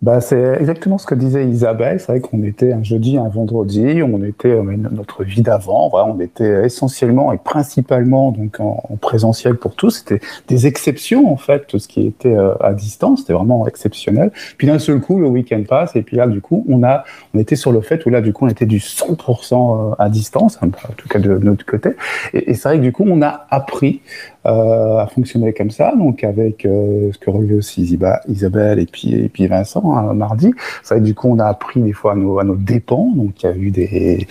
Bah, 0.04 0.20
c'est 0.20 0.58
exactement 0.60 0.98
ce 0.98 1.06
que 1.06 1.16
disait 1.16 1.48
Isabelle. 1.48 1.98
C'est 1.98 2.12
vrai 2.12 2.20
qu'on 2.20 2.44
était 2.44 2.74
un 2.74 2.84
jeudi, 2.84 3.18
un 3.18 3.30
vendredi, 3.30 4.04
on 4.04 4.22
était 4.22 4.50
euh, 4.50 4.62
notre 4.92 5.24
vie 5.24 5.42
d'avant. 5.42 5.88
Voilà, 5.88 6.14
on 6.14 6.20
était 6.20 6.66
essentiellement 6.66 7.32
et 7.32 7.38
principalement 7.38 8.34
donc 8.34 8.60
en, 8.60 8.98
présentiel 9.00 9.56
pour 9.56 9.76
tous. 9.76 9.92
C'était 9.92 10.20
des 10.50 10.68
exceptions 10.68 11.32
en 11.32 11.38
fait, 11.38 11.68
tout 11.68 11.80
ce 11.80 11.88
qui 11.88 12.06
était 12.06 12.36
euh, 12.36 12.54
à 12.60 12.74
distance. 12.74 13.22
C'était 13.22 13.32
vraiment 13.32 13.66
exceptionnel. 13.66 14.34
Puis 14.58 14.68
d'un 14.68 14.78
seul 14.78 15.00
coup, 15.00 15.22
le 15.22 15.28
week-end 15.30 15.64
passe 15.66 15.96
et 15.96 16.02
puis 16.02 16.18
là, 16.18 16.28
du 16.28 16.42
coup, 16.42 16.66
on 16.68 16.84
a, 16.84 17.06
on 17.34 17.40
était 17.40 17.56
sur 17.56 17.72
le 17.72 17.80
fait 17.80 18.06
où 18.06 18.10
là, 18.10 18.20
du 18.20 18.34
coup, 18.34 18.46
on 18.46 18.50
était 18.50 18.66
du 18.66 18.80
100% 18.80 19.54
euh, 19.94 19.96
à 20.00 20.10
distance, 20.10 20.60
en 20.62 20.68
tout 20.98 21.08
cas 21.08 21.20
de 21.20 21.38
notre 21.38 21.66
côté. 21.66 21.92
Et, 22.34 22.52
et 22.52 22.54
c'est 22.56 22.68
vrai 22.68 22.78
que 22.78 22.84
du 22.84 22.92
coup, 22.92 23.06
on 23.08 23.22
a 23.22 23.48
appris 23.50 24.02
à 24.46 25.08
fonctionner 25.14 25.54
comme 25.54 25.72
ça, 25.72 25.94
donc 25.96 26.24
avec 26.24 26.66
euh, 26.66 27.12
ce 27.14 27.18
que 27.18 27.30
relevait 27.30 27.56
aussi 27.56 27.98
Isabelle 28.28 28.80
et 28.80 28.86
puis, 28.86 29.14
et 29.14 29.30
puis 29.30 29.48
Vincent 29.48 29.96
hein, 29.96 30.14
mardi. 30.14 30.52
Ça, 30.84 31.00
du 31.00 31.14
coup, 31.16 31.30
on 31.30 31.40
a 31.40 31.46
appris 31.46 31.82
des 31.82 31.94
fois 31.94 32.14
à 32.14 32.16
nos, 32.16 32.40
à 32.40 32.44
nos 32.44 32.56
dépens, 32.56 33.12
donc 33.16 33.42
il 33.42 33.46
y 33.46 33.50
a 33.50 33.56
eu 33.56 33.72
des, 33.72 34.28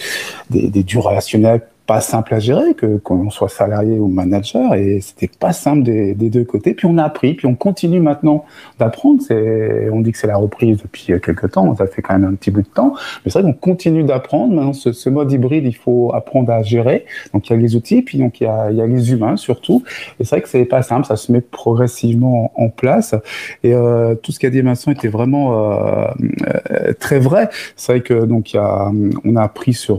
des, 0.51 0.69
des 0.69 0.83
du 0.83 0.99
relationnel 0.99 1.63
pas 1.93 2.01
simple 2.01 2.33
à 2.33 2.39
gérer, 2.39 2.73
que 2.73 2.97
qu'on 2.97 3.29
soit 3.29 3.51
salarié 3.51 3.99
ou 3.99 4.07
manager, 4.07 4.73
et 4.75 5.03
c'était 5.03 5.29
pas 5.29 5.53
simple 5.53 5.83
des, 5.83 6.15
deux 6.15 6.43
côtés. 6.43 6.73
Puis 6.73 6.87
on 6.87 6.97
a 6.97 7.05
appris, 7.05 7.35
puis 7.35 7.47
on 7.47 7.55
continue 7.55 8.01
maintenant 8.01 8.47
d'apprendre. 8.79 9.23
On 9.93 10.01
dit 10.01 10.13
que 10.13 10.17
c'est 10.17 10.27
la 10.27 10.39
reprise 10.39 10.79
depuis 10.79 11.09
quelques 11.21 11.51
temps, 11.51 11.77
ça 11.77 11.87
fait 11.87 12.01
quand 12.01 12.19
même 12.19 12.33
un 12.33 12.35
petit 12.35 12.51
bout 12.51 12.63
de 12.63 12.67
temps, 12.67 12.95
mais 13.25 13.31
c'est 13.31 13.43
vrai 13.43 13.53
qu'on 13.53 13.59
continue 13.59 14.05
d'apprendre. 14.05 14.55
Maintenant, 14.55 14.73
ce, 14.73 15.11
mode 15.11 15.31
hybride, 15.31 15.67
il 15.67 15.77
faut 15.77 16.11
apprendre 16.15 16.51
à 16.51 16.63
gérer. 16.63 17.05
Donc 17.35 17.51
il 17.51 17.53
y 17.53 17.57
a 17.57 17.59
les 17.59 17.77
outils, 17.77 18.01
puis 18.01 18.17
donc 18.17 18.41
il 18.41 18.45
y 18.45 18.47
a, 18.47 18.71
il 18.71 18.79
y 18.79 18.81
a 18.81 18.87
les 18.87 19.13
humains 19.13 19.37
surtout. 19.37 19.83
Et 20.19 20.25
c'est 20.25 20.37
vrai 20.37 20.41
que 20.41 20.49
c'est 20.49 20.65
pas 20.65 20.81
simple, 20.81 21.05
ça 21.07 21.17
se 21.17 21.31
met 21.31 21.43
progressivement 21.43 22.53
en, 22.57 22.71
place. 22.71 23.15
Et 23.65 23.75
euh, 23.75 24.15
tout 24.15 24.33
ce 24.33 24.41
qu'a 24.41 24.49
dit 24.49 24.63
Vincent 24.63 24.93
était 24.93 25.09
vraiment 25.09 25.75
euh, 25.75 26.07
euh, 26.71 26.95
très 26.99 27.19
vrai. 27.19 27.51
C'est 27.77 27.93
vrai 27.93 28.01
que 28.01 28.25
donc 28.25 28.55
il 28.55 28.57
y 28.57 28.61
a, 28.61 28.91
on 29.27 29.37
a 29.37 29.43
appris 29.43 29.75
sur, 29.75 29.99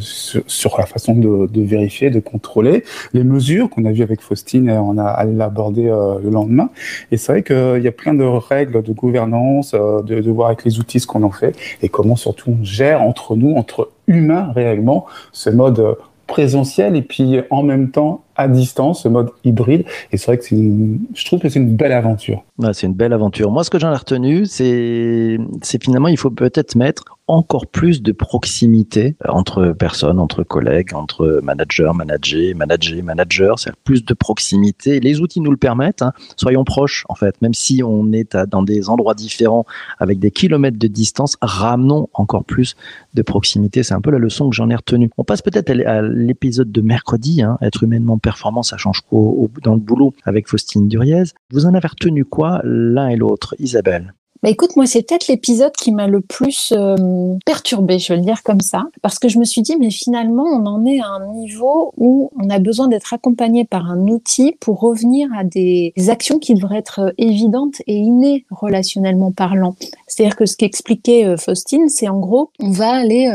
sur, 0.00 0.42
sur 0.48 0.76
la 0.76 0.86
façon 0.86 1.19
de, 1.20 1.62
vérifier, 1.62 2.10
de 2.10 2.20
contrôler 2.20 2.84
les 3.12 3.24
mesures 3.24 3.70
qu'on 3.70 3.84
a 3.84 3.92
vu 3.92 4.02
avec 4.02 4.20
Faustine. 4.20 4.68
Et 4.68 4.78
on 4.78 4.98
a 4.98 5.04
allé 5.04 5.32
l'aborder 5.32 5.84
le 5.84 6.30
lendemain. 6.30 6.70
Et 7.12 7.16
c'est 7.16 7.32
vrai 7.32 7.42
qu'il 7.42 7.82
y 7.82 7.88
a 7.88 7.92
plein 7.92 8.14
de 8.14 8.24
règles 8.24 8.82
de 8.82 8.92
gouvernance, 8.92 9.72
de, 9.72 10.20
de 10.20 10.30
voir 10.30 10.48
avec 10.48 10.64
les 10.64 10.78
outils 10.78 11.00
ce 11.00 11.06
qu'on 11.06 11.22
en 11.22 11.30
fait 11.30 11.56
et 11.82 11.88
comment 11.88 12.16
surtout 12.16 12.56
on 12.60 12.64
gère 12.64 13.02
entre 13.02 13.36
nous, 13.36 13.54
entre 13.54 13.90
humains 14.06 14.52
réellement, 14.54 15.06
ce 15.32 15.50
mode 15.50 15.96
présentiel 16.26 16.96
et 16.96 17.02
puis 17.02 17.40
en 17.50 17.62
même 17.62 17.90
temps 17.90 18.22
à 18.40 18.48
distance, 18.48 19.02
ce 19.02 19.08
mode 19.08 19.30
hybride. 19.44 19.84
Et 20.12 20.16
c'est 20.16 20.26
vrai 20.26 20.38
que 20.38 20.44
c'est 20.44 20.56
je 20.56 21.24
trouve 21.24 21.40
que 21.40 21.48
c'est 21.48 21.60
une 21.60 21.76
belle 21.76 21.92
aventure. 21.92 22.42
c'est 22.72 22.86
une 22.86 22.94
belle 22.94 23.12
aventure. 23.12 23.50
Moi, 23.50 23.64
ce 23.64 23.70
que 23.70 23.78
j'en 23.78 23.92
ai 23.92 23.96
retenu, 23.96 24.46
c'est, 24.46 25.38
c'est 25.62 25.82
finalement, 25.82 26.08
il 26.08 26.16
faut 26.16 26.30
peut-être 26.30 26.74
mettre 26.74 27.04
encore 27.30 27.68
plus 27.68 28.02
de 28.02 28.10
proximité 28.10 29.14
entre 29.28 29.68
personnes, 29.68 30.18
entre 30.18 30.42
collègues, 30.42 30.94
entre 30.94 31.40
managers, 31.44 31.92
managers, 31.94 32.54
managers, 32.54 33.02
managers, 33.02 33.54
c'est 33.56 33.72
plus 33.84 34.04
de 34.04 34.14
proximité. 34.14 34.98
Les 34.98 35.20
outils 35.20 35.40
nous 35.40 35.52
le 35.52 35.56
permettent. 35.56 36.02
Hein. 36.02 36.12
Soyons 36.36 36.64
proches, 36.64 37.04
en 37.08 37.14
fait, 37.14 37.40
même 37.40 37.54
si 37.54 37.82
on 37.84 38.12
est 38.12 38.36
dans 38.48 38.62
des 38.62 38.88
endroits 38.88 39.14
différents 39.14 39.64
avec 40.00 40.18
des 40.18 40.32
kilomètres 40.32 40.78
de 40.78 40.88
distance, 40.88 41.36
ramenons 41.40 42.08
encore 42.14 42.44
plus 42.44 42.74
de 43.14 43.22
proximité. 43.22 43.84
C'est 43.84 43.94
un 43.94 44.00
peu 44.00 44.10
la 44.10 44.18
leçon 44.18 44.50
que 44.50 44.56
j'en 44.56 44.68
ai 44.68 44.74
retenue. 44.74 45.10
On 45.16 45.22
passe 45.22 45.42
peut-être 45.42 45.70
à 45.86 46.02
l'épisode 46.02 46.72
de 46.72 46.80
mercredi, 46.80 47.42
hein, 47.42 47.58
être 47.62 47.84
humainement 47.84 48.18
performant, 48.30 48.62
ça 48.62 48.76
change 48.76 49.00
quoi 49.00 49.20
dans 49.62 49.74
le 49.74 49.80
boulot 49.80 50.14
avec 50.24 50.48
Faustine 50.48 50.86
Duriez. 50.86 51.24
Vous 51.50 51.66
en 51.66 51.74
avez 51.74 51.88
retenu 51.88 52.24
quoi 52.24 52.60
l'un 52.62 53.08
et 53.08 53.16
l'autre, 53.16 53.56
Isabelle? 53.58 54.14
Bah 54.42 54.48
écoute, 54.48 54.74
moi 54.76 54.86
c'est 54.86 55.02
peut-être 55.02 55.28
l'épisode 55.28 55.72
qui 55.72 55.92
m'a 55.92 56.06
le 56.06 56.22
plus 56.22 56.72
euh, 56.74 57.36
perturbé, 57.44 57.98
je 57.98 58.14
vais 58.14 58.16
le 58.16 58.24
dire 58.24 58.42
comme 58.42 58.62
ça, 58.62 58.86
parce 59.02 59.18
que 59.18 59.28
je 59.28 59.38
me 59.38 59.44
suis 59.44 59.60
dit 59.60 59.76
mais 59.78 59.90
finalement 59.90 60.44
on 60.44 60.64
en 60.64 60.86
est 60.86 61.00
à 61.00 61.08
un 61.08 61.26
niveau 61.34 61.92
où 61.98 62.30
on 62.42 62.48
a 62.48 62.58
besoin 62.58 62.88
d'être 62.88 63.12
accompagné 63.12 63.66
par 63.66 63.90
un 63.90 63.98
outil 64.08 64.56
pour 64.58 64.80
revenir 64.80 65.28
à 65.36 65.44
des 65.44 65.92
actions 66.08 66.38
qui 66.38 66.54
devraient 66.54 66.78
être 66.78 67.00
euh, 67.00 67.12
évidentes 67.18 67.82
et 67.86 67.96
innées 67.96 68.46
relationnellement 68.50 69.30
parlant. 69.30 69.76
C'est-à-dire 70.06 70.36
que 70.36 70.46
ce 70.46 70.56
qu'expliquait 70.56 71.26
euh, 71.26 71.36
Faustine, 71.36 71.90
c'est 71.90 72.08
en 72.08 72.18
gros 72.18 72.50
on 72.60 72.70
va 72.70 72.92
aller 72.92 73.30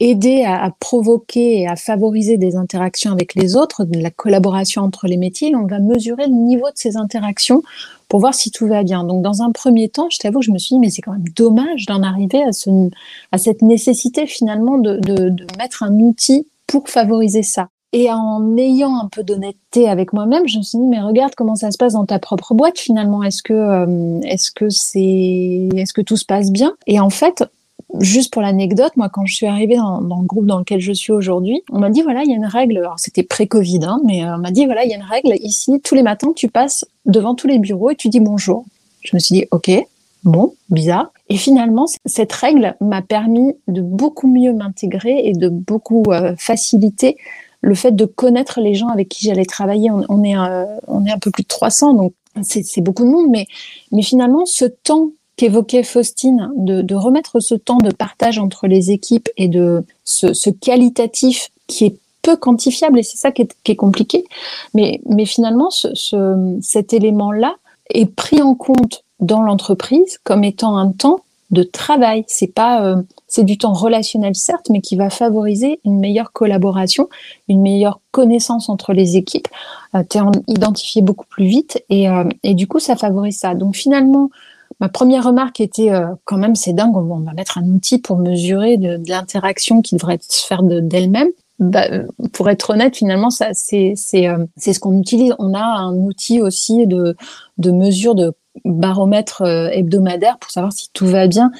aider 0.00 0.44
à, 0.44 0.64
à, 0.64 0.70
provoquer 0.70 1.60
et 1.60 1.68
à 1.68 1.76
favoriser 1.76 2.38
des 2.38 2.56
interactions 2.56 3.12
avec 3.12 3.34
les 3.34 3.54
autres, 3.54 3.84
de 3.84 3.98
la 4.00 4.10
collaboration 4.10 4.80
entre 4.80 5.08
les 5.08 5.18
métiers, 5.18 5.54
on 5.54 5.66
va 5.66 5.78
mesurer 5.78 6.26
le 6.26 6.32
niveau 6.32 6.66
de 6.68 6.76
ces 6.76 6.96
interactions 6.96 7.62
pour 8.08 8.20
voir 8.20 8.34
si 8.34 8.50
tout 8.50 8.66
va 8.66 8.82
bien. 8.82 9.04
Donc, 9.04 9.22
dans 9.22 9.42
un 9.42 9.52
premier 9.52 9.88
temps, 9.88 10.08
je 10.10 10.18
t'avoue, 10.18 10.42
je 10.42 10.50
me 10.50 10.58
suis 10.58 10.74
dit, 10.74 10.80
mais 10.80 10.90
c'est 10.90 11.02
quand 11.02 11.12
même 11.12 11.28
dommage 11.36 11.86
d'en 11.86 12.02
arriver 12.02 12.42
à, 12.42 12.52
ce, 12.52 12.70
à 13.32 13.38
cette 13.38 13.62
nécessité 13.62 14.26
finalement 14.26 14.78
de, 14.78 14.96
de, 14.96 15.28
de 15.28 15.46
mettre 15.58 15.82
un 15.82 15.94
outil 16.00 16.46
pour 16.66 16.88
favoriser 16.88 17.42
ça. 17.42 17.68
Et 17.94 18.10
en 18.10 18.56
ayant 18.58 18.98
un 18.98 19.08
peu 19.08 19.22
d'honnêteté 19.22 19.88
avec 19.88 20.12
moi-même, 20.12 20.46
je 20.46 20.58
me 20.58 20.62
suis 20.62 20.78
dit 20.78 20.86
mais 20.86 21.00
regarde 21.00 21.34
comment 21.34 21.54
ça 21.54 21.70
se 21.70 21.78
passe 21.78 21.94
dans 21.94 22.04
ta 22.04 22.18
propre 22.18 22.52
boîte 22.52 22.78
finalement. 22.78 23.22
Est-ce 23.22 23.42
que 23.42 23.54
euh, 23.54 24.20
est-ce 24.24 24.50
que 24.50 24.68
c'est 24.68 25.70
est-ce 25.74 25.94
que 25.94 26.02
tout 26.02 26.18
se 26.18 26.26
passe 26.26 26.50
bien? 26.50 26.74
Et 26.86 27.00
en 27.00 27.08
fait, 27.08 27.44
juste 28.00 28.32
pour 28.32 28.42
l'anecdote, 28.42 28.92
moi, 28.96 29.08
quand 29.08 29.26
je 29.26 29.34
suis 29.34 29.46
arrivée 29.46 29.76
dans, 29.76 30.00
le 30.00 30.26
groupe 30.26 30.46
dans 30.46 30.58
lequel 30.58 30.80
je 30.80 30.92
suis 30.92 31.12
aujourd'hui, 31.12 31.62
on 31.70 31.78
m'a 31.78 31.90
dit 31.90 32.02
voilà, 32.02 32.22
il 32.22 32.30
y 32.30 32.32
a 32.32 32.36
une 32.36 32.46
règle. 32.46 32.78
Alors 32.78 32.98
c'était 32.98 33.22
pré-Covid, 33.22 33.80
hein, 33.84 34.00
mais 34.04 34.24
euh, 34.24 34.36
on 34.36 34.38
m'a 34.38 34.50
dit 34.50 34.66
voilà, 34.66 34.84
il 34.84 34.90
y 34.90 34.92
a 34.92 34.96
une 34.96 35.02
règle 35.02 35.34
ici. 35.40 35.80
Tous 35.82 35.94
les 35.94 36.02
matins, 36.02 36.32
tu 36.34 36.48
passes 36.48 36.84
devant 37.06 37.34
tous 37.34 37.46
les 37.46 37.58
bureaux 37.58 37.90
et 37.90 37.96
tu 37.96 38.08
dis 38.08 38.20
bonjour. 38.20 38.64
Je 39.02 39.14
me 39.14 39.18
suis 39.18 39.34
dit 39.36 39.46
ok, 39.50 39.70
bon, 40.24 40.54
bizarre. 40.70 41.10
Et 41.28 41.36
finalement, 41.36 41.86
cette 42.06 42.32
règle 42.32 42.76
m'a 42.80 43.02
permis 43.02 43.54
de 43.68 43.80
beaucoup 43.80 44.28
mieux 44.28 44.52
m'intégrer 44.52 45.20
et 45.24 45.32
de 45.32 45.48
beaucoup 45.48 46.04
euh, 46.08 46.34
faciliter 46.36 47.16
le 47.60 47.74
fait 47.74 47.90
de 47.90 48.04
connaître 48.04 48.60
les 48.60 48.74
gens 48.74 48.88
avec 48.88 49.08
qui 49.08 49.26
j'allais 49.26 49.44
travailler. 49.44 49.90
On, 49.90 50.04
on 50.08 50.22
est 50.22 50.36
euh, 50.36 50.64
on 50.86 51.04
est 51.06 51.10
un 51.10 51.18
peu 51.18 51.30
plus 51.30 51.42
de 51.42 51.48
300, 51.48 51.94
donc 51.94 52.12
c'est 52.42 52.80
beaucoup 52.80 53.04
de 53.04 53.10
monde, 53.10 53.26
mais 53.30 53.46
mais 53.90 54.02
finalement, 54.02 54.46
ce 54.46 54.64
temps 54.64 55.10
qu'évoquait 55.38 55.84
Faustine, 55.84 56.50
de, 56.56 56.82
de, 56.82 56.94
remettre 56.94 57.40
ce 57.40 57.54
temps 57.54 57.78
de 57.78 57.90
partage 57.90 58.38
entre 58.38 58.66
les 58.66 58.90
équipes 58.90 59.28
et 59.36 59.48
de 59.48 59.84
ce, 60.04 60.34
ce 60.34 60.50
qualitatif 60.50 61.48
qui 61.68 61.86
est 61.86 61.96
peu 62.22 62.36
quantifiable, 62.36 62.98
et 62.98 63.02
c'est 63.04 63.16
ça 63.16 63.30
qui 63.30 63.42
est, 63.42 63.56
qui 63.62 63.72
est, 63.72 63.76
compliqué. 63.76 64.24
Mais, 64.74 65.00
mais 65.06 65.24
finalement, 65.24 65.70
ce, 65.70 65.94
ce, 65.94 66.58
cet 66.60 66.92
élément-là 66.92 67.54
est 67.90 68.12
pris 68.12 68.42
en 68.42 68.54
compte 68.54 69.04
dans 69.20 69.40
l'entreprise 69.40 70.18
comme 70.24 70.42
étant 70.44 70.76
un 70.76 70.90
temps 70.90 71.20
de 71.50 71.62
travail. 71.62 72.24
C'est 72.26 72.52
pas, 72.52 72.84
euh, 72.84 73.00
c'est 73.26 73.44
du 73.44 73.58
temps 73.58 73.72
relationnel 73.72 74.34
certes, 74.34 74.68
mais 74.70 74.80
qui 74.80 74.96
va 74.96 75.08
favoriser 75.08 75.80
une 75.84 75.98
meilleure 75.98 76.32
collaboration, 76.32 77.08
une 77.48 77.62
meilleure 77.62 78.00
connaissance 78.10 78.68
entre 78.68 78.92
les 78.92 79.16
équipes. 79.16 79.48
Euh, 79.94 80.02
tu 80.08 80.18
identifié 80.48 81.00
beaucoup 81.00 81.26
plus 81.26 81.46
vite 81.46 81.82
et, 81.88 82.08
euh, 82.08 82.24
et 82.42 82.54
du 82.54 82.66
coup, 82.66 82.80
ça 82.80 82.96
favorise 82.96 83.38
ça. 83.38 83.54
Donc 83.54 83.76
finalement, 83.76 84.30
Ma 84.80 84.88
première 84.88 85.24
remarque 85.24 85.60
était 85.60 85.90
euh, 85.90 86.14
quand 86.24 86.38
même, 86.38 86.54
c'est 86.54 86.72
dingue, 86.72 86.96
on 86.96 87.20
va 87.20 87.32
mettre 87.32 87.58
un 87.58 87.64
outil 87.64 87.98
pour 87.98 88.18
mesurer 88.18 88.76
de, 88.76 89.00
l'interaction 89.08 89.82
qui 89.82 89.96
devrait 89.96 90.20
se 90.22 90.46
faire 90.46 90.62
d'elle-même. 90.62 91.28
Bah, 91.58 91.86
euh, 91.90 92.06
pour 92.32 92.48
être 92.48 92.70
honnête, 92.70 92.96
finalement, 92.96 93.30
ça 93.30 93.48
c'est 93.52 93.94
c'est 93.96 94.28
euh, 94.28 94.46
ce 94.56 94.78
qu'on 94.78 94.96
utilise. 95.00 95.34
On 95.40 95.54
a 95.54 95.60
un 95.60 95.94
outil 95.94 96.40
aussi 96.40 96.86
de 96.86 97.16
de 97.58 97.70
mesure 97.72 98.14
de 98.14 98.32
baromètre 98.64 99.42
hebdomadaire 99.42 100.38
pour 100.38 100.50
savoir 100.52 100.72
si 100.72 100.88
tout 100.92 101.06
va 101.06 101.26
bien. 101.26 101.50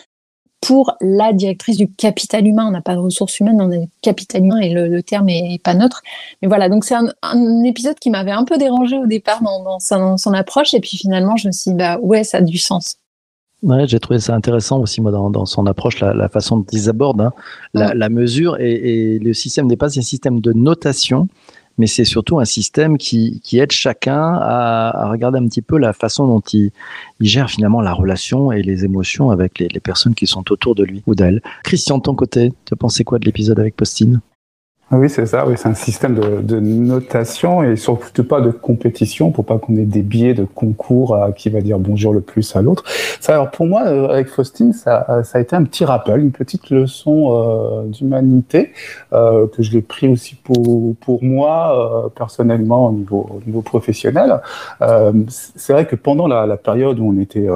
Pour 0.61 0.97
la 1.01 1.33
directrice 1.33 1.77
du 1.77 1.89
capital 1.89 2.45
humain, 2.45 2.67
on 2.67 2.73
n'a 2.73 2.81
pas 2.81 2.95
de 2.95 3.01
ressources 3.01 3.39
humaines, 3.39 3.61
on 3.61 3.71
a 3.71 3.87
capital 4.03 4.45
humain 4.45 4.59
et 4.59 4.71
le, 4.71 5.03
terme 5.05 5.29
est, 5.29 5.63
pas 5.63 5.75
neutre. 5.75 6.03
Mais 6.43 6.49
voilà, 6.49 6.69
donc 6.69 6.85
c'est 6.85 6.97
un, 6.97 7.13
un, 7.23 7.63
épisode 7.63 7.97
qui 8.01 8.11
m'avait 8.11 8.33
un 8.33 8.45
peu 8.45 8.59
dérangé 8.59 8.97
au 8.97 9.07
départ 9.07 9.41
dans, 9.41 9.63
dans, 9.63 9.79
son, 9.79 9.99
dans, 9.99 10.17
son, 10.17 10.33
approche, 10.33 10.75
et 10.75 10.81
puis 10.81 10.97
finalement 10.97 11.37
je 11.37 11.47
me 11.47 11.53
suis 11.53 11.71
dit 11.71 11.77
bah 11.77 11.99
ouais, 12.01 12.25
ça 12.25 12.39
a 12.39 12.41
du 12.41 12.59
sens. 12.59 12.97
Ouais, 13.63 13.89
j'ai 13.89 13.99
trouvé 13.99 14.21
ça 14.21 14.37
intéressant 14.37 14.79
aussi 14.79 15.01
moi 15.01 15.11
dans, 15.11 15.31
dans 15.31 15.45
son 15.45 15.67
approche, 15.67 15.99
la, 15.99 16.15
la 16.15 16.29
façon 16.29 16.59
dont 16.59 16.67
ils 16.71 16.89
abordent 16.89 17.23
hein, 17.23 17.33
la, 17.75 17.93
la, 17.93 18.09
mesure 18.09 18.57
et, 18.61 18.73
et, 19.15 19.19
le 19.19 19.35
système 19.35 19.67
n'est 19.67 19.77
pas 19.77 19.99
un 19.99 20.03
système 20.03 20.41
de 20.41 20.53
notation, 20.53 21.27
mais 21.77 21.89
c'est 21.89 22.05
surtout 22.05 22.39
un 22.39 22.45
système 22.45 22.99
qui, 22.99 23.41
qui 23.43 23.59
aide 23.59 23.73
chacun 23.73 24.35
à, 24.35 24.93
à, 24.95 25.11
regarder 25.11 25.39
un 25.39 25.49
petit 25.49 25.63
peu 25.63 25.77
la 25.77 25.93
façon 25.93 26.29
dont 26.29 26.41
il, 26.53 26.71
il 27.19 27.29
gère 27.29 27.51
finalement 27.51 27.81
la 27.81 27.93
relation 27.93 28.53
et 28.53 28.63
les 28.63 28.85
émotions 28.85 29.31
avec 29.31 29.59
les, 29.59 29.67
les 29.67 29.81
personnes 29.81 30.15
qui 30.15 30.29
sont 30.29 30.53
autour 30.53 30.77
de 30.77 30.85
lui 30.85 31.03
ou 31.09 31.17
d'elle. 31.17 31.43
Christian, 31.65 31.99
de 31.99 32.03
ton 32.03 32.15
côté, 32.15 32.53
tu 32.65 32.77
pensé 32.77 33.03
quoi 33.03 33.19
de 33.19 33.25
l'épisode 33.25 33.59
avec 33.59 33.75
Postine? 33.75 34.21
Oui, 34.91 35.11
c'est 35.11 35.27
ça. 35.27 35.47
Oui, 35.47 35.55
c'est 35.57 35.69
un 35.69 35.75
système 35.75 36.15
de, 36.15 36.41
de, 36.41 36.61
notation 36.61 37.63
et 37.63 37.77
surtout 37.77 38.25
pas 38.25 38.41
de 38.41 38.51
compétition 38.51 39.31
pour 39.31 39.45
pas 39.45 39.59
qu'on 39.59 39.77
ait 39.77 39.85
des 39.85 40.01
biais 40.01 40.33
de 40.33 40.45
concours 40.45 41.15
à 41.15 41.33
qui 41.33 41.51
va 41.51 41.61
dire 41.61 41.79
bonjour 41.79 42.15
le 42.15 42.23
plus 42.23 42.57
à 42.57 42.63
l'autre. 42.63 42.85
Alors 43.29 43.51
pour 43.51 43.67
moi, 43.67 43.83
euh, 43.87 44.09
avec 44.09 44.29
Faustine, 44.29 44.73
ça, 44.73 45.23
ça 45.25 45.39
a 45.39 45.41
été 45.43 45.55
un 45.55 45.65
petit 45.65 45.85
rappel, 45.85 46.21
une 46.21 46.33
petite 46.33 46.71
leçon 46.71 47.29
euh, 47.31 47.83
d'humanité 47.85 48.73
euh, 49.13 49.47
que 49.47 49.63
je 49.63 49.73
l'ai 49.73 49.83
pris 49.83 50.09
aussi 50.09 50.35
pour 50.35 50.95
pour 51.01 51.23
moi 51.23 52.07
euh, 52.07 52.09
personnellement 52.09 52.87
au 52.87 52.93
niveau 52.93 53.29
au 53.31 53.41
niveau 53.47 53.61
professionnel. 53.61 54.41
Euh, 54.81 55.13
c'est 55.29 55.73
vrai 55.75 55.87
que 55.87 55.97
pendant 55.97 56.27
la, 56.27 56.47
la, 56.47 56.57
période 56.57 56.99
où 56.99 57.09
on 57.09 57.21
était 57.21 57.47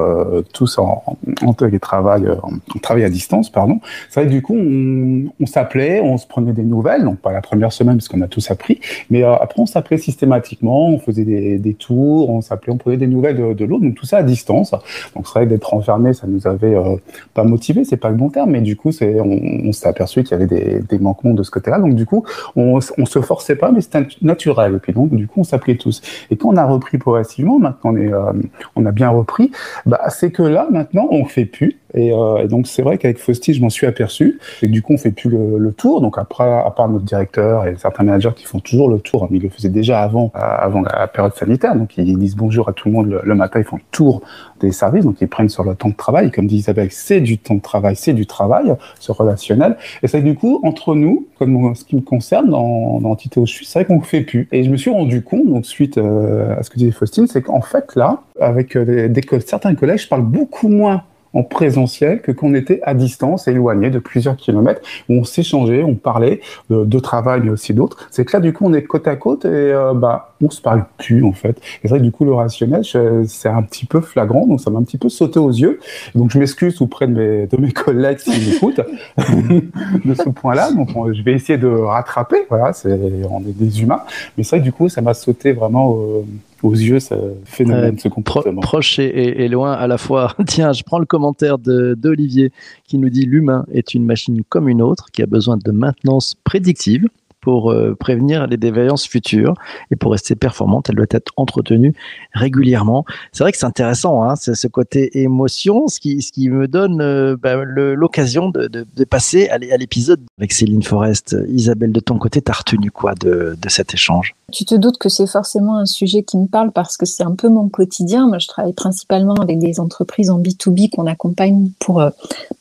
tous 0.53 0.79
en, 0.79 1.03
en 1.43 1.53
télétravail, 1.55 2.29
en, 2.43 2.79
travail 2.81 3.05
à 3.05 3.11
distance, 3.11 3.51
pardon, 3.51 3.81
c'est 4.11 4.21
vrai 4.21 4.29
que 4.29 4.35
du 4.35 4.43
coup 4.43 4.57
on, 4.57 5.47
s'appelait, 5.47 6.01
on 6.01 6.19
se 6.19 6.27
prenait 6.27 6.53
des 6.53 6.62
nouvelles. 6.62 7.07
Pas 7.23 7.33
la 7.33 7.41
première 7.41 7.73
semaine 7.73 7.97
parce 7.97 8.09
qu'on 8.09 8.21
a 8.21 8.29
tous 8.29 8.50
appris, 8.50 8.81
mais 9.11 9.23
euh, 9.23 9.35
après 9.35 9.61
on 9.61 9.67
s'appelait 9.67 9.99
systématiquement, 9.99 10.88
on 10.88 10.99
faisait 10.99 11.25
des, 11.25 11.59
des 11.59 11.75
tours, 11.75 12.31
on 12.31 12.41
s'appelait, 12.41 12.73
on 12.73 12.76
prenait 12.76 12.97
des 12.97 13.07
nouvelles 13.07 13.37
de, 13.37 13.52
de 13.55 13.64
l'autre, 13.64 13.85
donc 13.85 13.95
tout 13.95 14.07
ça 14.07 14.19
à 14.19 14.23
distance. 14.23 14.73
Donc 15.14 15.26
c'est 15.26 15.33
vrai 15.35 15.47
d'être 15.47 15.73
enfermé, 15.75 16.12
ça 16.12 16.26
nous 16.26 16.47
avait 16.47 16.75
euh, 16.75 16.97
pas 17.35 17.45
motivé, 17.45 17.85
c'est 17.85 17.97
pas 17.97 18.11
le 18.11 18.17
bon 18.17 18.31
terme, 18.31 18.50
mais 18.50 18.61
du 18.61 18.76
coup 18.76 18.93
c'est, 18.93 19.21
on, 19.21 19.73
s'est 19.73 19.88
aperçu 19.88 20.23
qu'il 20.23 20.33
y 20.33 20.35
avait 20.35 20.47
des, 20.47 20.81
des, 20.81 20.99
manquements 20.99 21.35
de 21.35 21.43
ce 21.43 21.50
côté-là, 21.50 21.79
donc 21.79 21.95
du 21.95 22.07
coup 22.07 22.25
on, 22.57 22.79
on 22.99 23.07
se 23.07 23.21
forçait 23.21 23.57
pas, 23.57 23.73
mais 23.73 23.81
c'était 23.81 24.07
naturel. 24.21 24.75
Et 24.75 24.79
puis 24.79 24.93
donc 24.93 25.14
du 25.14 25.26
coup 25.26 25.41
on 25.41 25.45
s'appelait 25.45 25.76
tous. 25.76 26.02
Et 26.31 26.37
quand 26.37 26.50
on 26.50 26.57
a 26.57 26.64
repris 26.64 26.99
progressivement, 26.99 27.59
maintenant 27.59 27.93
on 27.93 27.97
est, 27.97 28.12
euh, 28.12 28.33
on 28.76 28.85
a 28.85 28.93
bien 28.93 29.09
repris, 29.11 29.50
bah 29.87 30.00
c'est 30.11 30.31
que 30.31 30.43
là 30.43 30.67
maintenant 30.71 31.09
on 31.11 31.25
fait 31.25 31.45
plus 31.45 31.79
Et, 31.95 32.12
euh, 32.12 32.47
donc 32.47 32.67
c'est 32.67 32.83
vrai 32.83 32.99
qu'avec 32.99 33.19
Fausti, 33.19 33.55
je 33.55 33.61
m'en 33.61 33.71
suis 33.71 33.87
aperçu. 33.87 34.38
Et 34.62 34.69
du 34.69 34.83
coup, 34.83 34.95
on 34.95 34.99
fait 34.99 35.11
plus 35.11 35.31
le, 35.31 35.59
le, 35.59 35.73
tour. 35.73 36.00
Donc 36.00 36.19
après, 36.19 36.45
à 36.45 36.71
part 36.71 36.88
notre 36.88 37.05
directeur 37.12 37.66
et 37.66 37.76
certains 37.76 38.04
managers 38.04 38.33
qui 38.35 38.45
font 38.45 38.59
toujours 38.59 38.88
le 38.88 38.99
tour, 38.99 39.28
ils 39.31 39.42
le 39.42 39.50
faisaient 39.50 39.69
déjà 39.69 40.00
avant, 40.00 40.31
avant 40.35 40.81
la 40.81 41.07
période 41.07 41.35
sanitaire. 41.35 41.76
Donc 41.76 41.97
ils 41.99 42.19
disent 42.19 42.37
bonjour 42.37 42.69
à 42.71 42.73
tout 42.73 42.88
le 42.88 42.95
monde 42.95 43.21
le, 43.23 43.35
matin, 43.35 43.59
ils 43.61 43.64
font 43.64 43.76
le 43.76 43.83
tour 43.90 44.23
des 44.61 44.73
services, 44.73 45.04
donc 45.04 45.16
ils 45.21 45.28
prennent 45.28 45.50
sur 45.50 45.64
le 45.64 45.75
temps 45.75 45.90
de 45.90 45.95
travail. 45.95 46.31
Comme 46.31 46.47
dit 46.47 46.57
Isabelle, 46.57 46.88
c'est 46.90 47.21
du 47.21 47.37
temps 47.37 47.57
de 47.57 47.61
travail, 47.61 47.97
c'est 47.97 48.14
du 48.14 48.26
travail, 48.26 48.75
ce 48.99 49.12
relationnel. 49.12 49.76
Et 50.02 50.09
c'est 50.09 50.23
du 50.23 50.35
coup, 50.35 50.61
entre 50.62 50.95
nous, 50.95 51.26
comme 51.38 51.75
ce 51.75 51.85
qui 51.85 51.97
me 51.97 52.00
concerne 52.00 52.49
dans, 52.50 53.00
l'entité 53.00 53.40
où 53.40 53.47
je 53.47 53.52
suis, 53.52 53.66
c'est 53.66 53.81
vrai 53.81 53.85
qu'on 53.85 53.97
ne 53.97 54.04
fait 54.04 54.23
plus. 54.23 54.49
Et 54.52 54.64
je 54.64 54.71
me 54.71 54.76
suis 54.76 54.90
rendu 54.90 55.23
compte, 55.23 55.47
donc 55.47 55.66
suite 55.66 55.99
euh, 55.99 56.57
à 56.59 56.62
ce 56.62 56.71
que 56.71 56.78
disait 56.78 56.92
Faustine, 56.92 57.26
c'est 57.26 57.42
qu'en 57.42 57.61
fait 57.61 57.95
là, 57.95 58.23
avec 58.40 58.76
euh, 58.76 59.12
certains 59.45 59.75
collègues, 59.75 59.99
je 59.99 60.09
parle 60.09 60.23
beaucoup 60.23 60.69
moins 60.69 61.02
en 61.35 61.43
présentiel 61.43 62.21
que 62.21 62.33
qu'on 62.33 62.55
était 62.55 62.81
à 62.83 62.95
distance, 62.95 63.49
éloigné 63.49 63.91
de 63.91 63.99
plusieurs 63.99 64.37
kilomètres, 64.37 64.81
où 65.09 65.15
on 65.15 65.25
s'échangeait, 65.25 65.83
on 65.83 65.95
parlait 65.95 66.41
de, 66.71 66.85
de, 66.85 66.99
travail, 66.99 67.41
mais 67.45 67.51
aussi 67.51 67.75
d'autres. 67.75 68.09
C'est 68.11 68.25
que 68.25 68.37
là, 68.37 68.41
du 68.41 68.53
coup, 68.53 68.67
on 68.67 68.73
est 68.75 68.83
côte 68.83 69.09
à 69.09 69.17
côte 69.17 69.45
et 69.45 69.49
euh, 69.49 69.95
bah, 69.95 70.32
on 70.43 70.51
se 70.51 70.61
parle 70.61 70.85
plus, 70.99 71.25
en 71.25 71.33
fait. 71.33 71.57
Et 71.59 71.83
c'est 71.83 71.89
vrai 71.89 71.99
que 71.99 72.05
du 72.05 72.13
coup, 72.13 72.25
le 72.25 72.35
rationnel, 72.35 72.83
c'est 72.85 73.49
un 73.49 73.63
petit 73.63 73.87
peu 73.87 74.01
flagrant, 74.01 74.47
donc 74.47 74.61
ça 74.61 74.71
m'a 74.71 74.79
un 74.79 74.83
petit 74.83 74.99
peu 74.99 75.09
sauté 75.09 75.39
aux 75.39 75.51
yeux. 75.51 75.81
Donc, 76.15 76.31
je 76.31 76.39
m'excuse 76.39 76.81
auprès 76.81 77.07
de 77.07 77.13
mes, 77.13 77.47
de 77.47 77.57
mes 77.57 77.73
collègues 77.73 78.19
s'ils 78.19 78.53
m'écoutent 78.53 78.81
de 80.05 80.15
ce 80.15 80.29
point-là. 80.29 80.73
Donc, 80.73 80.91
on, 80.95 81.13
je 81.13 81.23
vais 81.23 81.33
essayer 81.33 81.59
de 81.59 81.69
rattraper. 81.69 82.47
Voilà, 82.49 82.73
c'est, 82.73 82.99
on 83.31 83.41
est 83.41 83.57
des 83.57 83.83
humains. 83.83 84.03
Mais 84.37 84.45
c'est 84.45 84.57
vrai 84.57 84.61
que 84.61 84.65
du 84.65 84.73
coup, 84.73 84.89
ça 84.89 85.01
m'a 85.01 85.15
sauté 85.15 85.53
vraiment... 85.53 85.97
Euh, 85.97 86.23
aux 86.63 86.75
yeux 86.75 87.01
ce 87.01 87.15
phénomène, 87.45 87.95
euh, 87.95 87.99
ce 87.99 88.09
comportement. 88.09 88.61
proche 88.61 88.99
et, 88.99 89.05
et, 89.05 89.45
et, 89.45 89.49
loin 89.49 89.73
à 89.73 89.87
la 89.87 89.99
fois. 89.99 90.35
Tiens, 90.47 90.73
je 90.73 90.83
prends 90.83 90.99
le 90.99 91.07
commentaire 91.07 91.59
d'Olivier 91.59 92.53
qui 92.85 92.99
nous 92.99 93.11
dit 93.11 93.25
l'humain 93.25 93.65
est 93.73 93.95
une 93.95 94.05
machine 94.05 94.43
comme 94.49 94.69
une 94.69 94.83
autre 94.83 95.11
qui 95.13 95.23
a 95.23 95.27
besoin 95.27 95.57
de 95.57 95.71
maintenance 95.73 96.37
prédictive 96.45 97.09
pour 97.43 97.71
euh, 97.71 97.95
prévenir 97.95 98.47
les 98.47 98.57
défaillances 98.57 99.07
futures 99.07 99.55
et 99.91 99.97
pour 99.97 100.13
rester 100.13 100.35
performante, 100.35 100.89
elle 100.89 100.95
doit 100.97 101.07
être 101.11 101.33
entretenue 101.37 101.93
régulièrement. 102.33 103.05
C'est 103.33 103.45
vrai 103.45 103.53
que 103.53 103.59
c'est 103.59 103.67
intéressant, 103.67 104.23
hein, 104.23 104.37
ce 104.37 104.67
côté 104.69 105.21
émotion, 105.21 105.89
ce 105.89 106.01
qui, 106.01 106.23
ce 106.23 106.33
qui 106.33 106.49
me 106.49 106.69
donne 106.69 107.03
euh, 107.03 107.37
bah, 107.37 107.57
l'occasion 107.65 108.49
de, 108.49 108.87
passer 109.05 109.49
à 109.49 109.59
l'épisode 109.59 110.21
avec 110.39 110.53
Céline 110.53 110.83
Forest. 110.83 111.37
Isabelle, 111.49 111.93
de 111.93 112.01
ton 112.01 112.17
côté, 112.19 112.41
t'as 112.41 112.53
retenu 112.53 112.91
quoi 112.91 113.15
de, 113.15 113.57
cet 113.69 113.93
échange? 113.93 114.35
Tu 114.53 114.65
te 114.65 114.75
doutes 114.75 114.99
que 114.99 115.09
c'est 115.09 115.27
forcément 115.27 115.79
un 115.79 115.87
sujet 115.87 116.23
qui 116.23 116.37
me 116.37 116.47
parle 116.47 116.73
parce 116.73 116.97
que 116.97 117.07
c'est 117.07 117.25
un 117.25 117.35
peu 117.35 117.49
mon 117.49 117.69
quotidien. 117.69 118.29
Moi, 118.29 118.39
je 118.39 118.47
travaille 118.47 118.75
principalement 118.75 119.35
avec 119.35 119.59
des 119.59 119.81
entreprises 119.81 120.31
en 120.31 120.39
B2B 120.39 120.91
qu'on 120.91 121.07
accompagne 121.07 121.71
pour 121.79 122.01
euh, 122.01 122.11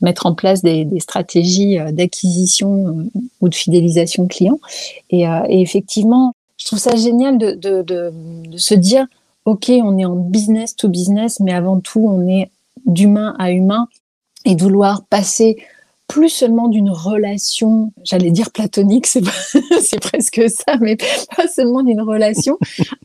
mettre 0.01 0.25
en 0.25 0.33
place 0.33 0.61
des, 0.61 0.87
stratégies 0.99 1.79
euh, 1.79 1.91
d'acquisition 1.91 2.87
euh, 2.87 3.19
ou 3.41 3.49
de 3.49 3.55
fidélisation 3.55 4.27
client. 4.27 4.59
Et, 5.09 5.27
euh, 5.27 5.43
et, 5.49 5.61
effectivement, 5.61 6.33
je 6.57 6.65
trouve 6.65 6.79
ça 6.79 6.95
génial 6.95 7.37
de, 7.37 8.13
se 8.57 8.73
dire, 8.73 9.05
OK, 9.45 9.69
on 9.69 9.97
est 9.97 10.05
en 10.05 10.15
business 10.15 10.75
to 10.75 10.87
business, 10.89 11.39
mais 11.39 11.53
avant 11.53 11.79
tout, 11.79 12.07
on 12.07 12.27
est 12.27 12.49
d'humain 12.85 13.35
à 13.39 13.51
humain. 13.51 13.87
Et 14.45 14.55
vouloir 14.55 15.03
passer 15.05 15.57
plus 16.07 16.29
seulement 16.29 16.67
d'une 16.67 16.89
relation, 16.89 17.93
j'allais 18.03 18.31
dire 18.31 18.51
platonique, 18.51 19.07
c'est 19.07 19.21
presque 20.01 20.49
ça, 20.49 20.75
mais 20.81 20.97
pas 20.97 21.47
seulement 21.47 21.83
d'une 21.83 22.01
relation, 22.01 22.57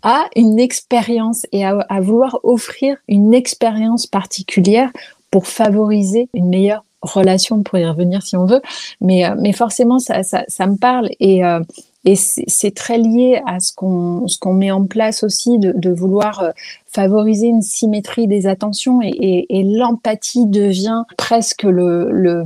à 0.02 0.26
une 0.34 0.58
expérience 0.58 1.46
et 1.52 1.64
à, 1.64 1.78
à 1.88 2.00
vouloir 2.00 2.40
offrir 2.42 2.96
une 3.06 3.32
expérience 3.32 4.06
particulière 4.06 4.90
pour 5.30 5.46
favoriser 5.46 6.28
une 6.34 6.48
meilleure 6.48 6.84
relation, 7.06 7.62
pour 7.62 7.78
y 7.78 7.86
revenir 7.86 8.22
si 8.22 8.36
on 8.36 8.46
veut, 8.46 8.62
mais, 9.00 9.26
euh, 9.26 9.34
mais 9.38 9.52
forcément, 9.52 9.98
ça, 9.98 10.22
ça, 10.22 10.44
ça 10.48 10.66
me 10.66 10.76
parle 10.76 11.08
et, 11.20 11.44
euh, 11.44 11.60
et 12.04 12.14
c'est 12.14 12.74
très 12.74 12.98
lié 12.98 13.42
à 13.46 13.58
ce 13.58 13.72
qu'on 13.72 14.52
met 14.52 14.70
en 14.70 14.84
place 14.84 15.24
aussi 15.24 15.58
de, 15.58 15.90
vouloir 15.90 16.40
euh, 16.40 16.50
favoriser 16.86 17.48
une 17.48 17.62
symétrie 17.62 18.28
des 18.28 18.46
attentions 18.46 19.00
et 19.02 19.62
l'empathie 19.64 20.46
devient 20.46 21.02
presque 21.16 21.64
le, 21.64 22.12
le, 22.12 22.44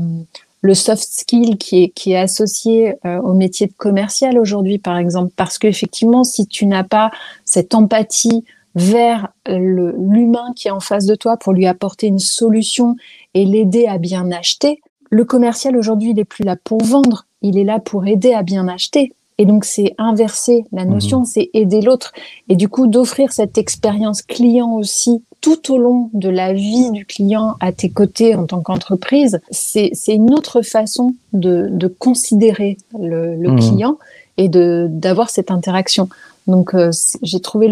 le 0.62 0.74
soft 0.74 1.06
skill 1.06 1.58
qui 1.58 1.84
est, 1.84 1.88
qui 1.90 2.12
est 2.12 2.18
associé 2.18 2.94
au 3.04 3.34
métier 3.34 3.66
de 3.66 3.74
commercial 3.74 4.38
aujourd'hui, 4.38 4.78
par 4.78 4.96
exemple, 4.96 5.30
parce 5.36 5.58
qu'effectivement, 5.58 6.24
si 6.24 6.46
tu 6.46 6.64
n'as 6.64 6.84
pas 6.84 7.10
cette 7.44 7.74
empathie 7.74 8.44
vers 8.74 9.28
l'humain 9.48 10.52
qui 10.54 10.68
est 10.68 10.72
en 10.72 10.80
face 10.80 11.06
de 11.06 11.14
toi 11.14 11.36
pour 11.36 11.52
lui 11.52 11.66
apporter 11.66 12.06
une 12.06 12.18
solution 12.18 12.96
et 13.34 13.44
l'aider 13.44 13.86
à 13.86 13.98
bien 13.98 14.30
acheter. 14.30 14.80
Le 15.10 15.24
commercial 15.24 15.76
aujourd'hui, 15.76 16.10
il 16.10 16.18
est 16.18 16.24
plus 16.24 16.44
là 16.44 16.56
pour 16.62 16.82
vendre, 16.82 17.26
il 17.42 17.58
est 17.58 17.64
là 17.64 17.80
pour 17.80 18.06
aider 18.06 18.32
à 18.32 18.42
bien 18.42 18.68
acheter. 18.68 19.12
Et 19.38 19.46
donc 19.46 19.64
c'est 19.64 19.94
inverser 19.96 20.66
la 20.70 20.84
notion, 20.84 21.20
mmh. 21.20 21.24
c'est 21.24 21.50
aider 21.54 21.80
l'autre. 21.80 22.12
Et 22.50 22.56
du 22.56 22.68
coup 22.68 22.86
d'offrir 22.86 23.32
cette 23.32 23.56
expérience 23.56 24.20
client 24.20 24.72
aussi 24.72 25.22
tout 25.40 25.72
au 25.72 25.78
long 25.78 26.10
de 26.12 26.28
la 26.28 26.52
vie 26.52 26.90
du 26.90 27.06
client 27.06 27.56
à 27.60 27.72
tes 27.72 27.88
côtés 27.88 28.34
en 28.34 28.44
tant 28.44 28.60
qu'entreprise, 28.60 29.40
c'est 29.50 29.92
une 30.08 30.34
autre 30.34 30.60
façon 30.60 31.14
de, 31.32 31.68
de 31.70 31.86
considérer 31.86 32.76
le, 32.98 33.34
le 33.34 33.52
mmh. 33.52 33.58
client 33.58 33.98
et 34.36 34.50
de 34.50 34.88
d'avoir 34.90 35.30
cette 35.30 35.50
interaction. 35.50 36.10
Donc 36.46 36.74
euh, 36.74 36.90
j'ai 37.22 37.40
trouvé 37.40 37.68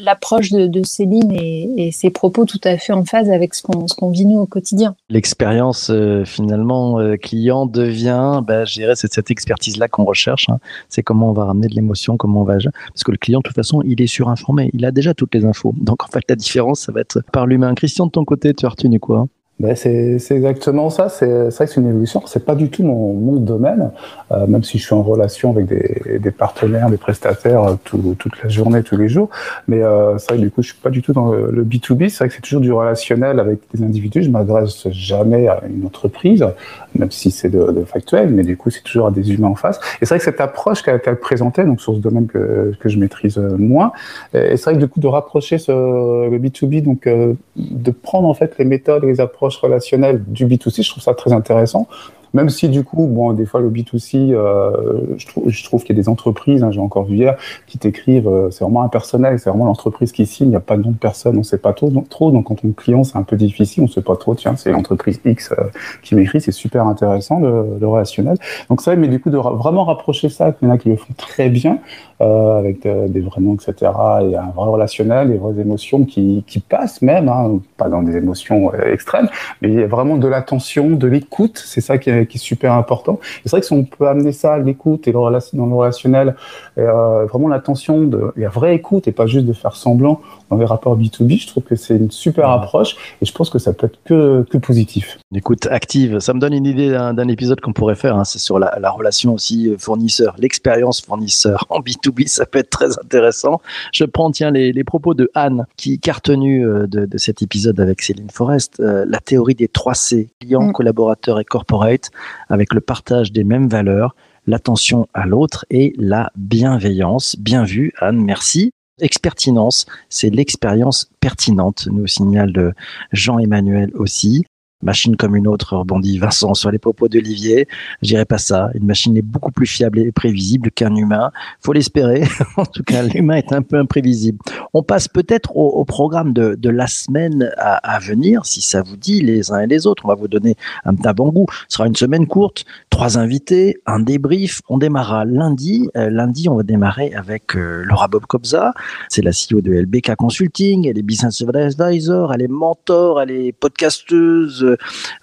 l'approche 0.00 0.50
de, 0.50 0.66
de, 0.66 0.82
Céline 0.82 1.32
et, 1.32 1.86
et, 1.86 1.92
ses 1.92 2.10
propos 2.10 2.44
tout 2.44 2.60
à 2.64 2.76
fait 2.78 2.92
en 2.92 3.04
phase 3.04 3.30
avec 3.30 3.54
ce 3.54 3.62
qu'on 3.62 3.86
qu'on 3.86 4.10
vit 4.10 4.26
nous 4.26 4.38
au 4.38 4.46
quotidien. 4.46 4.94
L'expérience 5.08 5.90
euh, 5.90 6.24
finalement 6.24 7.00
euh, 7.00 7.16
client 7.16 7.66
devient, 7.66 8.42
bah, 8.46 8.64
je 8.64 8.74
dirais, 8.74 8.94
c'est 8.96 9.12
cette 9.12 9.30
expertise-là 9.30 9.88
qu'on 9.88 10.04
recherche. 10.04 10.48
Hein. 10.48 10.58
C'est 10.88 11.02
comment 11.02 11.30
on 11.30 11.32
va 11.32 11.44
ramener 11.46 11.68
de 11.68 11.74
l'émotion, 11.74 12.16
comment 12.16 12.42
on 12.42 12.44
va 12.44 12.58
parce 12.92 13.04
que 13.04 13.10
le 13.10 13.16
client 13.16 13.38
de 13.38 13.44
toute 13.44 13.54
façon 13.54 13.80
il 13.84 14.00
est 14.02 14.06
surinformé, 14.06 14.70
il 14.74 14.84
a 14.84 14.90
déjà 14.90 15.14
toutes 15.14 15.34
les 15.34 15.44
infos. 15.44 15.74
Donc 15.76 16.04
en 16.04 16.08
fait 16.08 16.24
la 16.28 16.36
différence 16.36 16.80
ça 16.80 16.92
va 16.92 17.00
être 17.00 17.22
par 17.32 17.46
l'humain. 17.46 17.74
Christian 17.74 18.06
de 18.06 18.10
ton 18.10 18.24
côté, 18.24 18.54
tu 18.54 18.66
as 18.66 18.68
retenu 18.68 18.98
quoi 18.98 19.26
ben 19.60 19.76
c'est 19.76 20.18
exactement 20.30 20.90
ça. 20.90 21.08
C'est 21.08 21.26
vrai 21.26 21.66
que 21.66 21.72
c'est 21.72 21.80
une 21.80 21.88
évolution. 21.88 22.22
C'est 22.26 22.44
pas 22.44 22.54
du 22.54 22.70
tout 22.70 22.82
mon, 22.82 23.12
mon 23.12 23.36
domaine, 23.36 23.90
euh, 24.32 24.46
même 24.46 24.64
si 24.64 24.78
je 24.78 24.84
suis 24.84 24.94
en 24.94 25.02
relation 25.02 25.50
avec 25.50 25.66
des, 25.66 26.18
des 26.18 26.30
partenaires, 26.30 26.88
des 26.88 26.96
prestataires 26.96 27.64
euh, 27.64 27.74
tout, 27.84 28.16
toute 28.18 28.42
la 28.42 28.48
journée, 28.48 28.82
tous 28.82 28.96
les 28.96 29.08
jours. 29.08 29.28
Mais 29.68 29.82
euh, 29.82 30.16
c'est 30.16 30.30
vrai 30.30 30.38
que 30.38 30.42
du 30.42 30.50
coup, 30.50 30.62
je 30.62 30.68
suis 30.68 30.78
pas 30.78 30.90
du 30.90 31.02
tout 31.02 31.12
dans 31.12 31.30
le, 31.30 31.50
le 31.50 31.64
B2B. 31.64 32.08
C'est 32.08 32.18
vrai 32.18 32.28
que 32.28 32.34
c'est 32.34 32.40
toujours 32.40 32.62
du 32.62 32.72
relationnel 32.72 33.38
avec 33.38 33.60
des 33.74 33.84
individus. 33.84 34.22
Je 34.22 34.30
m'adresse 34.30 34.88
jamais 34.90 35.46
à 35.46 35.60
une 35.68 35.84
entreprise, 35.84 36.46
même 36.94 37.10
si 37.10 37.30
c'est 37.30 37.50
de, 37.50 37.70
de, 37.70 37.84
factuel. 37.84 38.30
Mais 38.30 38.44
du 38.44 38.56
coup, 38.56 38.70
c'est 38.70 38.82
toujours 38.82 39.08
à 39.08 39.10
des 39.10 39.30
humains 39.30 39.48
en 39.48 39.56
face. 39.56 39.78
Et 40.00 40.06
c'est 40.06 40.14
vrai 40.14 40.18
que 40.18 40.24
cette 40.24 40.40
approche 40.40 40.82
qu'elle 40.82 41.00
a 41.04 41.16
présentée, 41.16 41.64
donc 41.64 41.80
sur 41.80 41.94
ce 41.94 42.00
domaine 42.00 42.26
que, 42.26 42.72
que 42.80 42.88
je 42.88 42.98
maîtrise 42.98 43.36
moins, 43.36 43.92
et 44.32 44.56
c'est 44.56 44.64
vrai 44.64 44.74
que 44.74 44.78
du 44.78 44.88
coup 44.88 45.00
de 45.00 45.06
rapprocher 45.06 45.58
ce, 45.58 45.70
le 45.72 46.38
B2B, 46.38 46.82
donc 46.82 47.06
euh, 47.06 47.34
de 47.56 47.90
prendre 47.90 48.28
en 48.28 48.34
fait 48.34 48.56
les 48.58 48.64
méthodes, 48.64 49.04
les 49.04 49.20
approches 49.20 49.49
relationnel 49.56 50.22
du 50.26 50.46
B2C, 50.46 50.82
je 50.82 50.90
trouve 50.90 51.02
ça 51.02 51.14
très 51.14 51.32
intéressant. 51.32 51.86
Même 52.32 52.48
si 52.48 52.68
du 52.68 52.84
coup, 52.84 53.06
bon, 53.06 53.32
des 53.32 53.44
fois 53.44 53.60
le 53.60 53.70
B2C, 53.70 54.32
euh, 54.32 55.16
je, 55.16 55.64
trouve, 55.64 55.82
qu'il 55.82 55.96
y 55.96 55.98
a 55.98 56.02
des 56.02 56.08
entreprises, 56.08 56.62
hein, 56.62 56.70
j'ai 56.70 56.80
encore 56.80 57.04
vu 57.04 57.16
hier, 57.16 57.36
qui 57.66 57.78
t'écrivent, 57.78 58.28
euh, 58.28 58.50
c'est 58.50 58.62
vraiment 58.64 58.82
impersonnel, 58.82 59.38
c'est 59.38 59.50
vraiment 59.50 59.64
l'entreprise 59.64 60.12
qui 60.12 60.26
signe, 60.26 60.46
il 60.46 60.50
n'y 60.50 60.56
a 60.56 60.60
pas 60.60 60.76
de 60.76 60.82
nom 60.82 60.92
de 60.92 60.96
personne, 60.96 61.34
on 61.36 61.40
ne 61.40 61.44
sait 61.44 61.58
pas 61.58 61.72
trop, 61.72 61.90
donc, 61.90 62.08
trop. 62.08 62.30
Donc 62.30 62.46
quand 62.46 62.64
on 62.64 62.70
client, 62.70 63.02
c'est 63.04 63.18
un 63.18 63.24
peu 63.24 63.36
difficile, 63.36 63.82
on 63.82 63.86
ne 63.86 63.90
sait 63.90 64.02
pas 64.02 64.16
trop, 64.16 64.34
tiens, 64.34 64.54
c'est 64.56 64.70
l'entreprise 64.70 65.20
X 65.24 65.52
euh, 65.52 65.64
qui 66.02 66.14
m'écrit, 66.14 66.40
c'est 66.40 66.52
super 66.52 66.86
intéressant 66.86 67.40
le, 67.40 67.86
relationnel. 67.86 68.36
Donc 68.68 68.80
ça, 68.80 68.94
mais 68.94 69.08
du 69.08 69.20
coup 69.20 69.30
de 69.30 69.36
ra 69.36 69.50
vraiment 69.50 69.84
rapprocher 69.84 70.28
ça, 70.28 70.54
il 70.62 70.68
y 70.68 70.70
en 70.70 70.74
a 70.74 70.78
qui 70.78 70.90
le 70.90 70.96
font 70.96 71.12
très 71.16 71.48
bien, 71.48 71.78
euh, 72.20 72.58
avec 72.58 72.82
de, 72.82 73.08
des 73.08 73.20
vrais 73.20 73.40
noms, 73.40 73.54
etc. 73.54 73.74
Et 74.22 74.36
un 74.36 74.52
vrai 74.54 74.68
relationnel, 74.68 75.30
des 75.30 75.38
vraies 75.38 75.60
émotions 75.60 76.04
qui, 76.04 76.44
qui 76.46 76.60
passent 76.60 77.02
même, 77.02 77.28
hein, 77.28 77.60
pas 77.76 77.88
dans 77.88 78.02
des 78.02 78.16
émotions 78.16 78.72
euh, 78.74 78.92
extrêmes, 78.92 79.28
mais 79.62 79.68
il 79.68 79.74
y 79.74 79.82
a 79.82 79.86
vraiment 79.86 80.16
de 80.16 80.28
l'attention, 80.28 80.90
de 80.90 81.06
l'écoute, 81.06 81.62
c'est 81.64 81.80
ça 81.80 81.98
qui 81.98 82.10
est 82.10 82.36
super 82.36 82.74
important. 82.74 83.20
C'est 83.42 83.50
vrai 83.50 83.60
que 83.60 83.66
si 83.66 83.72
on 83.72 83.84
peut 83.84 84.08
amener 84.08 84.32
ça, 84.32 84.58
l'écoute 84.58 85.08
et 85.08 85.12
dans 85.12 85.28
le 85.28 85.74
relationnel, 85.74 86.36
et, 86.76 86.80
euh, 86.80 87.26
vraiment 87.26 87.48
l'attention, 87.48 88.02
de, 88.02 88.32
la 88.36 88.48
vraie 88.48 88.74
écoute 88.74 89.08
et 89.08 89.12
pas 89.12 89.26
juste 89.26 89.46
de 89.46 89.52
faire 89.52 89.74
semblant 89.74 90.20
dans 90.50 90.56
les 90.56 90.64
rapports 90.64 90.98
B2B, 90.98 91.40
je 91.40 91.46
trouve 91.46 91.62
que 91.62 91.76
c'est 91.76 91.96
une 91.96 92.10
super 92.10 92.50
approche 92.50 92.96
et 93.22 93.24
je 93.24 93.32
pense 93.32 93.50
que 93.50 93.58
ça 93.58 93.72
peut 93.72 93.86
être 93.86 93.98
que, 94.04 94.44
que 94.50 94.58
positif. 94.58 95.18
Écoute 95.34 95.66
active, 95.70 96.18
ça 96.18 96.34
me 96.34 96.40
donne 96.40 96.52
une 96.52 96.66
idée 96.66 96.90
d'un 96.90 97.28
épisode 97.28 97.60
qu'on 97.60 97.72
pourrait 97.72 97.94
faire, 97.94 98.16
hein, 98.16 98.24
c'est 98.24 98.40
sur 98.40 98.58
la, 98.58 98.76
la, 98.80 98.90
relation 98.90 99.32
aussi 99.32 99.68
euh, 99.68 99.76
fournisseur, 99.78 100.34
l'expérience 100.38 101.00
fournisseur 101.00 101.64
en 101.68 101.80
B2B, 101.80 102.26
ça 102.26 102.46
peut 102.46 102.58
être 102.58 102.70
très 102.70 102.98
intéressant. 102.98 103.60
Je 103.92 104.04
prends 104.04 104.30
tiens 104.30 104.50
les, 104.50 104.72
les 104.72 104.84
propos 104.84 105.14
de 105.14 105.30
Anne 105.34 105.66
qui, 105.76 106.00
retenu 106.10 106.66
euh, 106.66 106.86
de, 106.86 107.06
de, 107.06 107.18
cet 107.18 107.42
épisode 107.42 107.78
avec 107.78 108.02
Céline 108.02 108.30
Forest, 108.30 108.80
euh, 108.80 109.04
la 109.08 109.20
théorie 109.20 109.54
des 109.54 109.68
3 109.68 109.94
C, 109.94 110.30
client, 110.40 110.62
mmh. 110.62 110.72
collaborateur 110.72 111.38
et 111.38 111.44
corporate, 111.44 112.10
avec 112.48 112.74
le 112.74 112.80
partage 112.80 113.32
des 113.32 113.44
mêmes 113.44 113.68
valeurs, 113.68 114.16
l'attention 114.46 115.06
à 115.14 115.26
l'autre 115.26 115.64
et 115.70 115.94
la 115.96 116.32
bienveillance. 116.36 117.36
Bien 117.38 117.64
vu, 117.64 117.92
Anne, 118.00 118.18
merci. 118.18 118.72
Expertinence, 119.00 119.86
c'est 120.08 120.30
l'expérience 120.30 121.10
pertinente, 121.20 121.88
nous 121.90 122.06
signale 122.06 122.74
Jean-Emmanuel 123.12 123.90
aussi. 123.94 124.44
Machine 124.82 125.16
comme 125.16 125.36
une 125.36 125.46
autre, 125.46 125.76
rebondit 125.76 126.18
Vincent 126.18 126.54
sur 126.54 126.70
les 126.70 126.78
propos 126.78 127.08
d'Olivier. 127.08 127.68
Je 128.02 128.08
dirais 128.08 128.24
pas 128.24 128.38
ça. 128.38 128.70
Une 128.74 128.86
machine 128.86 129.16
est 129.16 129.22
beaucoup 129.22 129.52
plus 129.52 129.66
fiable 129.66 129.98
et 129.98 130.10
prévisible 130.10 130.70
qu'un 130.70 130.94
humain. 130.94 131.32
Faut 131.60 131.74
l'espérer. 131.74 132.22
en 132.56 132.64
tout 132.64 132.82
cas, 132.82 133.02
l'humain 133.02 133.36
est 133.36 133.52
un 133.52 133.62
peu 133.62 133.78
imprévisible. 133.78 134.38
On 134.72 134.82
passe 134.82 135.08
peut-être 135.08 135.54
au, 135.56 135.84
programme 135.84 136.32
de, 136.32 136.70
la 136.70 136.86
semaine 136.86 137.52
à, 137.58 137.98
venir, 137.98 138.46
si 138.46 138.62
ça 138.62 138.82
vous 138.82 138.96
dit, 138.96 139.20
les 139.20 139.52
uns 139.52 139.60
et 139.60 139.66
les 139.66 139.86
autres. 139.86 140.04
On 140.06 140.08
va 140.08 140.14
vous 140.14 140.28
donner 140.28 140.56
un 140.84 140.94
petit 140.94 141.12
bon 141.14 141.30
goût. 141.30 141.46
Ce 141.68 141.76
sera 141.76 141.86
une 141.86 141.96
semaine 141.96 142.26
courte, 142.26 142.64
trois 142.88 143.18
invités, 143.18 143.76
un 143.86 144.00
débrief. 144.00 144.62
On 144.68 144.78
démarrera 144.78 145.24
lundi. 145.24 145.88
Euh, 145.96 146.08
lundi, 146.08 146.48
on 146.48 146.56
va 146.56 146.62
démarrer 146.62 147.12
avec 147.12 147.54
euh, 147.54 147.82
Laura 147.84 148.08
Bob 148.08 148.24
Kobza. 148.26 148.72
C'est 149.08 149.22
la 149.22 149.32
CEO 149.32 149.60
de 149.60 149.72
LBK 149.72 150.14
Consulting. 150.16 150.86
Elle 150.88 150.98
est 150.98 151.02
business 151.02 151.42
advisor, 151.42 152.32
elle 152.32 152.42
est 152.42 152.48
mentor, 152.48 153.20
elle 153.20 153.30
est 153.30 153.52
podcasteuse 153.52 154.69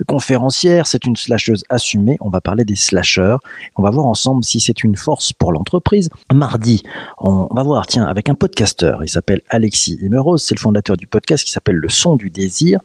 conférencière, 0.07 0.87
c'est 0.87 1.05
une 1.05 1.15
slasheuse 1.15 1.63
assumée. 1.69 2.17
On 2.21 2.29
va 2.29 2.41
parler 2.41 2.65
des 2.65 2.75
slasheurs. 2.75 3.39
On 3.75 3.83
va 3.83 3.89
voir 3.89 4.05
ensemble 4.05 4.43
si 4.43 4.59
c'est 4.59 4.83
une 4.83 4.95
force 4.95 5.33
pour 5.33 5.51
l'entreprise. 5.51 6.09
Mardi, 6.33 6.83
on 7.17 7.47
va 7.51 7.63
voir, 7.63 7.87
tiens, 7.87 8.05
avec 8.05 8.29
un 8.29 8.35
podcasteur. 8.35 9.03
Il 9.03 9.09
s'appelle 9.09 9.41
Alexis 9.49 9.97
Emerose. 10.01 10.43
C'est 10.43 10.55
le 10.55 10.59
fondateur 10.59 10.97
du 10.97 11.07
podcast 11.07 11.43
qui 11.43 11.51
s'appelle 11.51 11.75
Le 11.75 11.89
Son 11.89 12.15
du 12.15 12.29
Désir. 12.29 12.79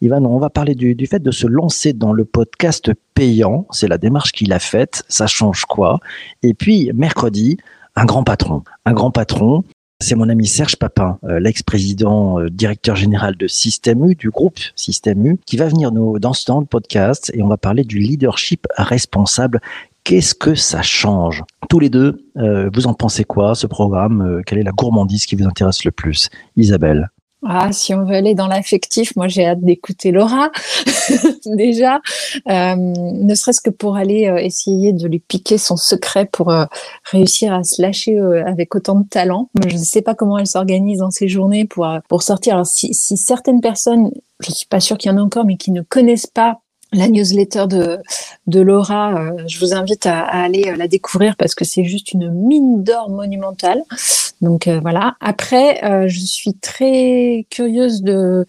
Il 0.00 0.12
on 0.12 0.38
va 0.38 0.50
parler 0.50 0.74
du 0.74 1.06
fait 1.06 1.22
de 1.22 1.30
se 1.30 1.46
lancer 1.46 1.92
dans 1.92 2.12
le 2.12 2.24
podcast 2.24 2.90
payant. 3.14 3.66
C'est 3.70 3.88
la 3.88 3.98
démarche 3.98 4.32
qu'il 4.32 4.52
a 4.52 4.58
faite. 4.58 5.04
Ça 5.08 5.26
change 5.26 5.64
quoi? 5.64 6.00
Et 6.42 6.54
puis, 6.54 6.90
mercredi, 6.94 7.58
un 7.94 8.04
grand 8.04 8.24
patron. 8.24 8.62
Un 8.84 8.92
grand 8.92 9.10
patron 9.10 9.64
c'est 10.00 10.14
mon 10.14 10.28
ami 10.28 10.46
Serge 10.46 10.76
Papin, 10.76 11.18
euh, 11.24 11.40
l'ex-président 11.40 12.38
euh, 12.38 12.50
directeur 12.50 12.94
général 12.94 13.36
de 13.36 13.48
Système 13.48 14.04
U, 14.08 14.14
du 14.14 14.30
groupe 14.30 14.58
Système 14.76 15.26
U, 15.26 15.38
qui 15.44 15.56
va 15.56 15.66
venir 15.66 15.90
nous 15.90 16.20
dans 16.20 16.32
ce 16.32 16.44
temps 16.44 16.62
de 16.62 16.66
podcast 16.66 17.32
et 17.34 17.42
on 17.42 17.48
va 17.48 17.56
parler 17.56 17.82
du 17.82 17.98
leadership 17.98 18.66
responsable. 18.76 19.60
Qu'est-ce 20.04 20.34
que 20.34 20.54
ça 20.54 20.82
change? 20.82 21.42
Tous 21.68 21.80
les 21.80 21.90
deux, 21.90 22.24
euh, 22.36 22.70
vous 22.72 22.86
en 22.86 22.94
pensez 22.94 23.24
quoi 23.24 23.56
ce 23.56 23.66
programme? 23.66 24.42
Quelle 24.46 24.58
est 24.58 24.62
la 24.62 24.70
gourmandise 24.70 25.26
qui 25.26 25.34
vous 25.34 25.46
intéresse 25.46 25.84
le 25.84 25.90
plus? 25.90 26.30
Isabelle 26.56 27.10
ah, 27.46 27.70
si 27.72 27.94
on 27.94 28.04
veut 28.04 28.16
aller 28.16 28.34
dans 28.34 28.48
l'affectif, 28.48 29.14
moi 29.14 29.28
j'ai 29.28 29.46
hâte 29.46 29.60
d'écouter 29.60 30.10
Laura 30.10 30.50
déjà, 31.46 32.00
euh, 32.48 32.74
ne 32.76 33.34
serait-ce 33.34 33.60
que 33.60 33.70
pour 33.70 33.96
aller 33.96 34.26
euh, 34.26 34.38
essayer 34.38 34.92
de 34.92 35.06
lui 35.06 35.20
piquer 35.20 35.56
son 35.56 35.76
secret 35.76 36.26
pour 36.26 36.50
euh, 36.50 36.64
réussir 37.04 37.54
à 37.54 37.62
se 37.62 37.80
lâcher 37.80 38.18
avec 38.44 38.74
autant 38.74 38.96
de 38.96 39.08
talent. 39.08 39.50
Je 39.68 39.76
ne 39.76 39.84
sais 39.84 40.02
pas 40.02 40.16
comment 40.16 40.36
elle 40.38 40.48
s'organise 40.48 40.98
dans 40.98 41.10
ses 41.10 41.28
journées 41.28 41.64
pour 41.64 41.88
pour 42.08 42.22
sortir. 42.24 42.54
Alors 42.54 42.66
si, 42.66 42.92
si 42.92 43.16
certaines 43.16 43.60
personnes, 43.60 44.10
je 44.40 44.50
suis 44.50 44.66
pas 44.66 44.80
sûre 44.80 44.98
qu'il 44.98 45.10
y 45.10 45.14
en 45.14 45.18
a 45.18 45.22
encore, 45.22 45.44
mais 45.44 45.56
qui 45.56 45.70
ne 45.70 45.82
connaissent 45.82 46.26
pas 46.26 46.60
la 46.92 47.08
newsletter 47.08 47.66
de, 47.68 47.98
de 48.46 48.60
Laura, 48.60 49.14
euh, 49.14 49.44
je 49.46 49.58
vous 49.58 49.74
invite 49.74 50.06
à, 50.06 50.20
aller 50.20 50.68
euh, 50.68 50.76
la 50.76 50.88
découvrir 50.88 51.36
parce 51.36 51.54
que 51.54 51.64
c'est 51.64 51.84
juste 51.84 52.12
une 52.12 52.30
mine 52.30 52.82
d'or 52.82 53.10
monumentale. 53.10 53.82
Donc 54.40 54.66
euh, 54.66 54.80
voilà. 54.80 55.16
Après, 55.20 55.80
je 56.08 56.20
suis 56.20 56.54
très 56.54 57.46
curieuse 57.50 58.02
de 58.02 58.46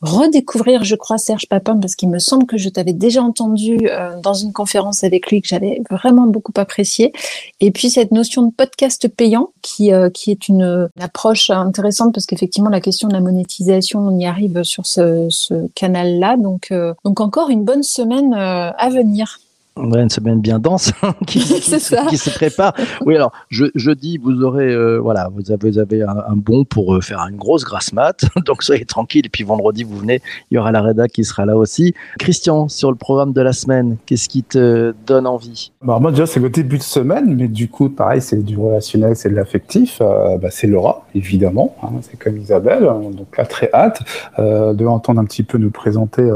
redécouvrir, 0.00 0.84
je 0.84 0.94
crois, 0.94 1.18
Serge 1.18 1.46
Papin, 1.48 1.76
parce 1.76 1.96
qu'il 1.96 2.08
me 2.08 2.18
semble 2.18 2.46
que 2.46 2.56
je 2.56 2.68
t'avais 2.68 2.92
déjà 2.92 3.22
entendu 3.22 3.78
euh, 3.90 4.20
dans 4.20 4.34
une 4.34 4.52
conférence 4.52 5.02
avec 5.02 5.30
lui 5.30 5.42
que 5.42 5.48
j'avais 5.48 5.80
vraiment 5.90 6.26
beaucoup 6.26 6.52
apprécié. 6.56 7.12
Et 7.60 7.70
puis 7.70 7.90
cette 7.90 8.12
notion 8.12 8.42
de 8.42 8.52
podcast 8.52 9.08
payant, 9.08 9.50
qui, 9.62 9.92
euh, 9.92 10.10
qui 10.10 10.30
est 10.30 10.48
une, 10.48 10.88
approche 11.00 11.50
intéressante, 11.50 12.14
parce 12.14 12.26
qu'effectivement, 12.26 12.70
la 12.70 12.80
question 12.80 13.08
de 13.08 13.14
la 13.14 13.20
monétisation, 13.20 14.00
on 14.00 14.18
y 14.18 14.26
arrive 14.26 14.62
sur 14.62 14.86
ce, 14.86 15.26
ce 15.30 15.66
canal-là. 15.74 16.36
Donc, 16.36 16.68
euh, 16.70 16.94
donc 17.04 17.20
encore 17.20 17.50
une 17.50 17.64
bonne 17.64 17.82
semaine 17.82 18.34
à 18.34 18.88
venir. 18.90 19.38
Ouais, 19.78 20.02
une 20.02 20.10
semaine 20.10 20.40
bien 20.40 20.58
dense 20.58 20.92
hein, 21.02 21.14
qui, 21.26 21.40
se 21.40 22.30
prépare. 22.30 22.74
Oui, 23.06 23.14
alors 23.14 23.32
je, 23.48 23.66
jeudi, 23.74 24.18
vous 24.18 24.42
aurez 24.42 24.72
euh, 24.72 24.98
voilà, 24.98 25.30
vous 25.32 25.52
avez, 25.52 25.70
vous 25.70 25.78
avez 25.78 26.02
un, 26.02 26.36
bon 26.36 26.64
pour 26.64 26.96
euh, 26.96 27.00
faire 27.00 27.20
une 27.30 27.36
grosse 27.36 27.64
grasse 27.64 27.92
mat, 27.92 28.24
donc 28.46 28.62
soyez 28.62 28.84
tranquille. 28.84 29.26
Et 29.26 29.28
puis 29.28 29.44
vendredi, 29.44 29.84
vous 29.84 29.96
venez, 29.96 30.20
il 30.50 30.56
y 30.56 30.58
aura 30.58 30.72
la 30.72 30.82
rédac 30.82 31.12
qui 31.12 31.24
sera 31.24 31.46
là 31.46 31.56
aussi. 31.56 31.94
Christian, 32.18 32.68
sur 32.68 32.90
le 32.90 32.96
programme 32.96 33.32
de 33.32 33.40
la 33.40 33.52
semaine, 33.52 33.96
qu'est-ce 34.06 34.28
qui 34.28 34.42
te 34.42 34.94
donne 35.06 35.26
envie? 35.26 35.72
Bah, 35.82 35.98
Moi 36.00 36.10
déjà, 36.10 36.26
c'est 36.26 36.40
le 36.40 36.50
début 36.50 36.78
de 36.78 36.82
semaine, 36.82 37.34
mais 37.36 37.48
du 37.48 37.68
coup, 37.68 37.88
pareil, 37.88 38.20
c'est 38.20 38.42
du 38.42 38.56
relationnel, 38.56 39.14
c'est 39.16 39.30
de 39.30 39.34
l'affectif. 39.34 39.98
Euh, 40.00 40.38
bah, 40.38 40.48
c'est 40.50 40.66
Laura, 40.66 41.06
évidemment, 41.14 41.76
hein, 41.82 41.90
c'est 42.02 42.18
comme 42.18 42.36
Isabelle, 42.36 42.84
hein, 42.84 43.00
donc 43.12 43.36
là 43.36 43.46
très 43.46 43.70
hâte 43.72 44.02
de 44.38 44.84
l'entendre 44.84 45.20
un 45.20 45.24
petit 45.24 45.42
peu 45.42 45.58
nous 45.58 45.70
présenter 45.70 46.28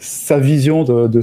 sa 0.00 0.38
vision 0.38 0.84
de, 0.84 1.06
de 1.06 1.20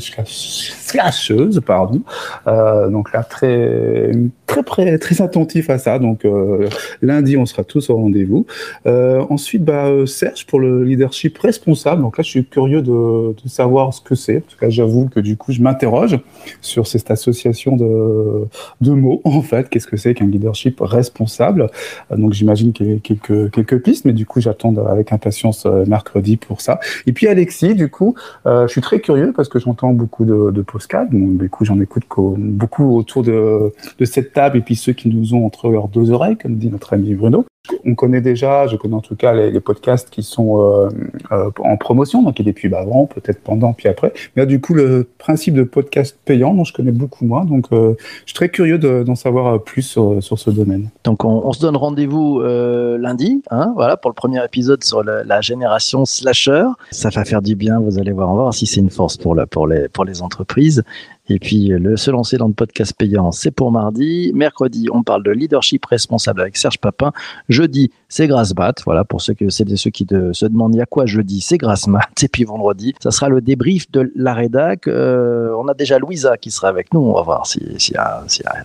slasheuse, 1.45 1.61
pardon. 1.65 2.01
Euh, 2.47 2.89
donc 2.89 3.13
là, 3.13 3.23
très, 3.23 4.11
très, 4.45 4.97
très, 4.97 5.21
attentif 5.21 5.69
à 5.69 5.77
ça. 5.77 5.99
Donc 5.99 6.25
euh, 6.25 6.67
lundi, 7.01 7.37
on 7.37 7.45
sera 7.45 7.63
tous 7.63 7.89
au 7.89 7.95
rendez-vous. 7.95 8.45
Euh, 8.85 9.23
ensuite, 9.29 9.63
bah, 9.63 9.89
Serge 10.05 10.45
pour 10.45 10.59
le 10.59 10.83
leadership 10.83 11.37
responsable. 11.37 12.01
Donc 12.01 12.17
là, 12.17 12.23
je 12.23 12.29
suis 12.29 12.45
curieux 12.45 12.81
de, 12.81 13.33
savoir 13.47 13.93
ce 13.93 14.01
que 14.01 14.15
c'est. 14.15 14.37
En 14.37 14.41
tout 14.41 14.57
cas, 14.59 14.69
j'avoue 14.69 15.07
que 15.07 15.19
du 15.19 15.37
coup, 15.37 15.51
je 15.51 15.61
m'interroge 15.61 16.19
sur 16.61 16.87
cette 16.87 17.11
association 17.11 17.75
de, 17.75 18.91
mots. 18.91 19.21
En 19.23 19.41
fait, 19.41 19.69
qu'est-ce 19.69 19.87
que 19.87 19.97
c'est 19.97 20.13
qu'un 20.13 20.27
leadership 20.27 20.79
responsable? 20.81 21.69
Donc 22.15 22.33
j'imagine 22.33 22.73
qu'il 22.73 22.91
y 22.91 22.95
a 22.95 22.99
quelques, 22.99 23.51
quelques 23.51 23.81
pistes, 23.81 24.05
mais 24.05 24.13
du 24.13 24.25
coup, 24.25 24.41
j'attends 24.41 24.75
avec 24.85 25.11
impatience 25.11 25.65
mercredi 25.65 26.37
pour 26.37 26.61
ça. 26.61 26.79
Et 27.07 27.13
puis 27.13 27.27
Alexis, 27.27 27.75
du 27.75 27.89
coup, 27.89 28.15
je 28.45 28.67
suis 28.67 28.81
très 28.81 28.99
curieux 28.99 29.33
parce 29.35 29.49
que 29.49 29.59
j'entends 29.59 29.93
beaucoup 29.93 30.25
de, 30.25 30.51
de 30.51 30.61
postcards 30.61 31.07
du 31.37 31.49
coup, 31.49 31.65
j'en 31.65 31.79
écoute 31.79 32.03
beaucoup 32.17 32.97
autour 32.97 33.23
de, 33.23 33.73
cette 34.03 34.33
table 34.33 34.57
et 34.57 34.61
puis 34.61 34.75
ceux 34.75 34.93
qui 34.93 35.09
nous 35.09 35.33
ont 35.33 35.45
entre 35.45 35.69
leurs 35.69 35.87
deux 35.87 36.11
oreilles, 36.11 36.37
comme 36.37 36.55
dit 36.55 36.69
notre 36.69 36.93
ami 36.93 37.13
Bruno. 37.13 37.45
On 37.85 37.95
connaît 37.95 38.21
déjà, 38.21 38.67
je 38.67 38.75
connais 38.75 38.95
en 38.95 39.01
tout 39.01 39.15
cas 39.15 39.33
les, 39.33 39.59
podcasts 39.59 40.09
qui 40.09 40.23
sont 40.23 40.59
euh, 40.59 40.89
euh, 41.31 41.49
en 41.63 41.77
promotion, 41.77 42.21
donc 42.21 42.39
il 42.39 42.45
y 42.45 42.49
a 42.49 42.53
des 42.53 42.75
avant, 42.75 43.05
peut-être 43.05 43.41
pendant, 43.41 43.73
puis 43.73 43.87
après. 43.87 44.13
Mais 44.35 44.45
du 44.45 44.61
coup, 44.61 44.73
le 44.73 45.07
principe 45.17 45.55
de 45.55 45.63
podcast 45.63 46.17
payant, 46.25 46.53
dont 46.53 46.63
je 46.63 46.73
connais 46.73 46.91
beaucoup 46.91 47.25
moins, 47.25 47.45
donc 47.45 47.67
euh, 47.71 47.95
je 48.25 48.31
suis 48.31 48.33
très 48.35 48.49
curieux 48.49 48.77
d'en 48.77 49.15
savoir 49.15 49.63
plus 49.63 49.81
sur, 49.81 50.21
sur, 50.21 50.37
ce 50.37 50.49
domaine. 50.49 50.89
Donc 51.03 51.23
on, 51.25 51.51
se 51.53 51.61
donne 51.61 51.77
rendez-vous 51.77 52.41
lundi, 52.41 53.41
hein, 53.49 53.73
voilà, 53.75 53.97
pour 53.97 54.09
le 54.11 54.15
premier 54.15 54.43
épisode 54.43 54.83
sur 54.83 55.03
la, 55.03 55.23
la, 55.23 55.41
génération 55.41 56.05
slasher. 56.05 56.65
Ça 56.91 57.09
va 57.09 57.25
faire 57.25 57.41
du 57.41 57.55
bien, 57.55 57.79
vous 57.79 57.97
allez 57.97 58.11
voir, 58.11 58.29
on 58.29 58.35
va 58.35 58.41
voir 58.43 58.53
si 58.53 58.65
c'est 58.65 58.81
une 58.81 58.89
force 58.89 59.17
pour, 59.17 59.35
la, 59.35 59.47
pour, 59.47 59.67
les, 59.67 59.87
pour 59.89 60.05
les 60.05 60.21
entreprises. 60.21 60.83
Et 61.27 61.39
puis, 61.39 61.67
le 61.69 61.97
se 61.97 62.11
lancer 62.11 62.37
dans 62.37 62.47
le 62.47 62.53
podcast 62.53 62.93
payant, 62.97 63.31
c'est 63.31 63.51
pour 63.51 63.71
mardi. 63.71 64.31
Mercredi, 64.35 64.87
on 64.91 65.01
parle 65.01 65.23
de 65.23 65.31
leadership 65.31 65.85
responsable 65.85 66.41
avec 66.41 66.55
Serge 66.55 66.77
Papin. 66.77 67.11
Jeudi, 67.49 67.91
c'est 68.09 68.27
Grasse 68.27 68.55
Mat. 68.55 68.81
Voilà, 68.85 69.03
pour 69.03 69.21
ceux, 69.21 69.33
qui 69.33 69.49
se 69.49 70.45
demandent, 70.45 70.75
il 70.75 70.77
y 70.77 70.81
a 70.81 70.85
quoi 70.85 71.05
jeudi? 71.05 71.41
C'est 71.41 71.57
Grasse 71.57 71.87
Mat. 71.87 72.23
Et 72.23 72.27
puis 72.27 72.43
vendredi, 72.43 72.93
ça 73.01 73.11
sera 73.11 73.29
le 73.29 73.41
débrief 73.41 73.89
de 73.91 74.11
la 74.15 74.33
rédac. 74.33 74.87
Euh, 74.87 75.53
on 75.57 75.67
a 75.67 75.73
déjà 75.73 75.97
Louisa 75.97 76.37
qui 76.37 76.51
sera 76.51 76.67
avec 76.67 76.93
nous. 76.93 76.99
On 76.99 77.13
va 77.13 77.23
voir 77.23 77.47
s'il 77.47 77.79
si 77.79 77.93
y 77.93 77.97
a, 77.97 78.23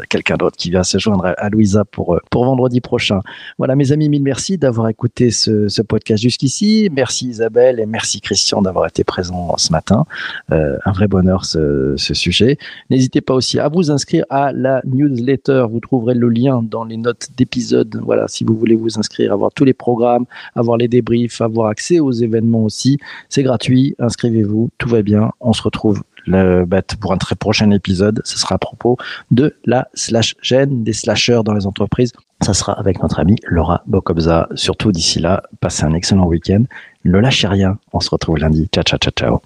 quelqu'un 0.09 0.37
d'autre 0.37 0.57
qui 0.57 0.70
vient 0.70 0.83
se 0.83 0.99
joindre 0.99 1.35
à 1.37 1.49
Louisa 1.49 1.85
pour, 1.85 2.14
euh, 2.14 2.20
pour 2.31 2.44
vendredi 2.44 2.81
prochain. 2.81 3.20
Voilà, 3.59 3.75
mes 3.75 3.92
amis, 3.92 4.09
mille 4.09 4.23
merci 4.23 4.59
d'avoir 4.59 4.88
écouté 4.88 5.31
ce, 5.31 5.81
podcast 5.83 6.23
jusqu'ici. 6.23 6.90
Merci 6.92 7.29
Isabelle 7.29 7.81
et 7.81 7.87
merci 7.87 8.20
Christian 8.20 8.61
d'avoir 8.61 8.87
été 8.87 9.03
présent 9.03 9.55
ce 9.57 9.73
matin. 9.73 10.05
Euh, 10.53 10.77
un 10.85 10.92
vrai 10.92 11.09
bonheur 11.09 11.44
ce 11.46 11.96
sujet. 11.96 12.50
N'hésitez 12.91 13.21
pas 13.21 13.35
aussi 13.35 13.59
à 13.59 13.69
vous 13.69 13.91
inscrire 13.91 14.25
à 14.31 14.53
la 14.53 14.83
newsletter. 14.85 15.67
Vous 15.71 15.81
trouverez 15.81 16.15
le 16.15 16.29
lien 16.29 16.63
dans 16.63 16.85
les 16.85 16.97
notes 16.97 17.29
d'épisode. 17.37 18.01
Voilà, 18.05 18.29
si 18.29 18.45
vous 18.45 18.55
voulez 18.55 18.77
vous 18.77 18.99
inscrire, 18.99 19.33
avoir 19.33 19.53
tous 19.53 19.65
les 19.65 19.75
programmes, 19.75 20.27
avoir 20.55 20.77
les 20.77 20.89
débriefs, 20.89 21.41
avoir 21.41 21.69
accès 21.69 22.01
aux 22.01 22.13
événements 22.13 22.65
aussi. 22.65 22.99
C'est 23.29 23.43
gratuit. 23.43 23.95
Inscrivez-vous. 23.99 24.71
Tout 24.79 24.89
va 24.89 25.03
bien. 25.03 25.31
On 25.41 25.53
se 25.53 25.63
retrouve 25.63 26.03
bah, 26.27 26.83
pour 27.01 27.13
un 27.13 27.17
très 27.17 27.35
prochain 27.35 27.71
épisode. 27.71 28.21
Ce 28.25 28.39
sera 28.39 28.57
à 28.57 28.59
propos 28.59 28.97
de 29.31 29.55
la 29.65 29.89
slash 29.95 30.35
gène 30.43 30.85
des 30.85 30.93
slashers 30.93 31.41
dans 31.45 31.55
les 31.55 31.67
entreprises. 31.67 32.13
Ça 32.43 32.55
sera 32.55 32.73
avec 32.73 33.03
notre 33.03 33.19
amie 33.19 33.37
Laura 33.47 33.83
Bokobza. 33.87 34.49
Surtout 34.55 34.93
d'ici 34.93 35.19
là, 35.19 35.43
passez 35.61 35.85
un 35.85 35.95
excellent 35.95 36.27
week-end. 36.27 36.65
Ne 37.05 37.19
lâchez 37.19 37.49
rien. 37.49 37.79
On 37.93 38.01
se 38.01 38.11
retrouve 38.11 38.39
lundi. 38.39 38.69
Ciao, 38.73 38.85
ciao, 38.85 38.99
ciao, 38.99 39.13
ciao. 39.13 39.41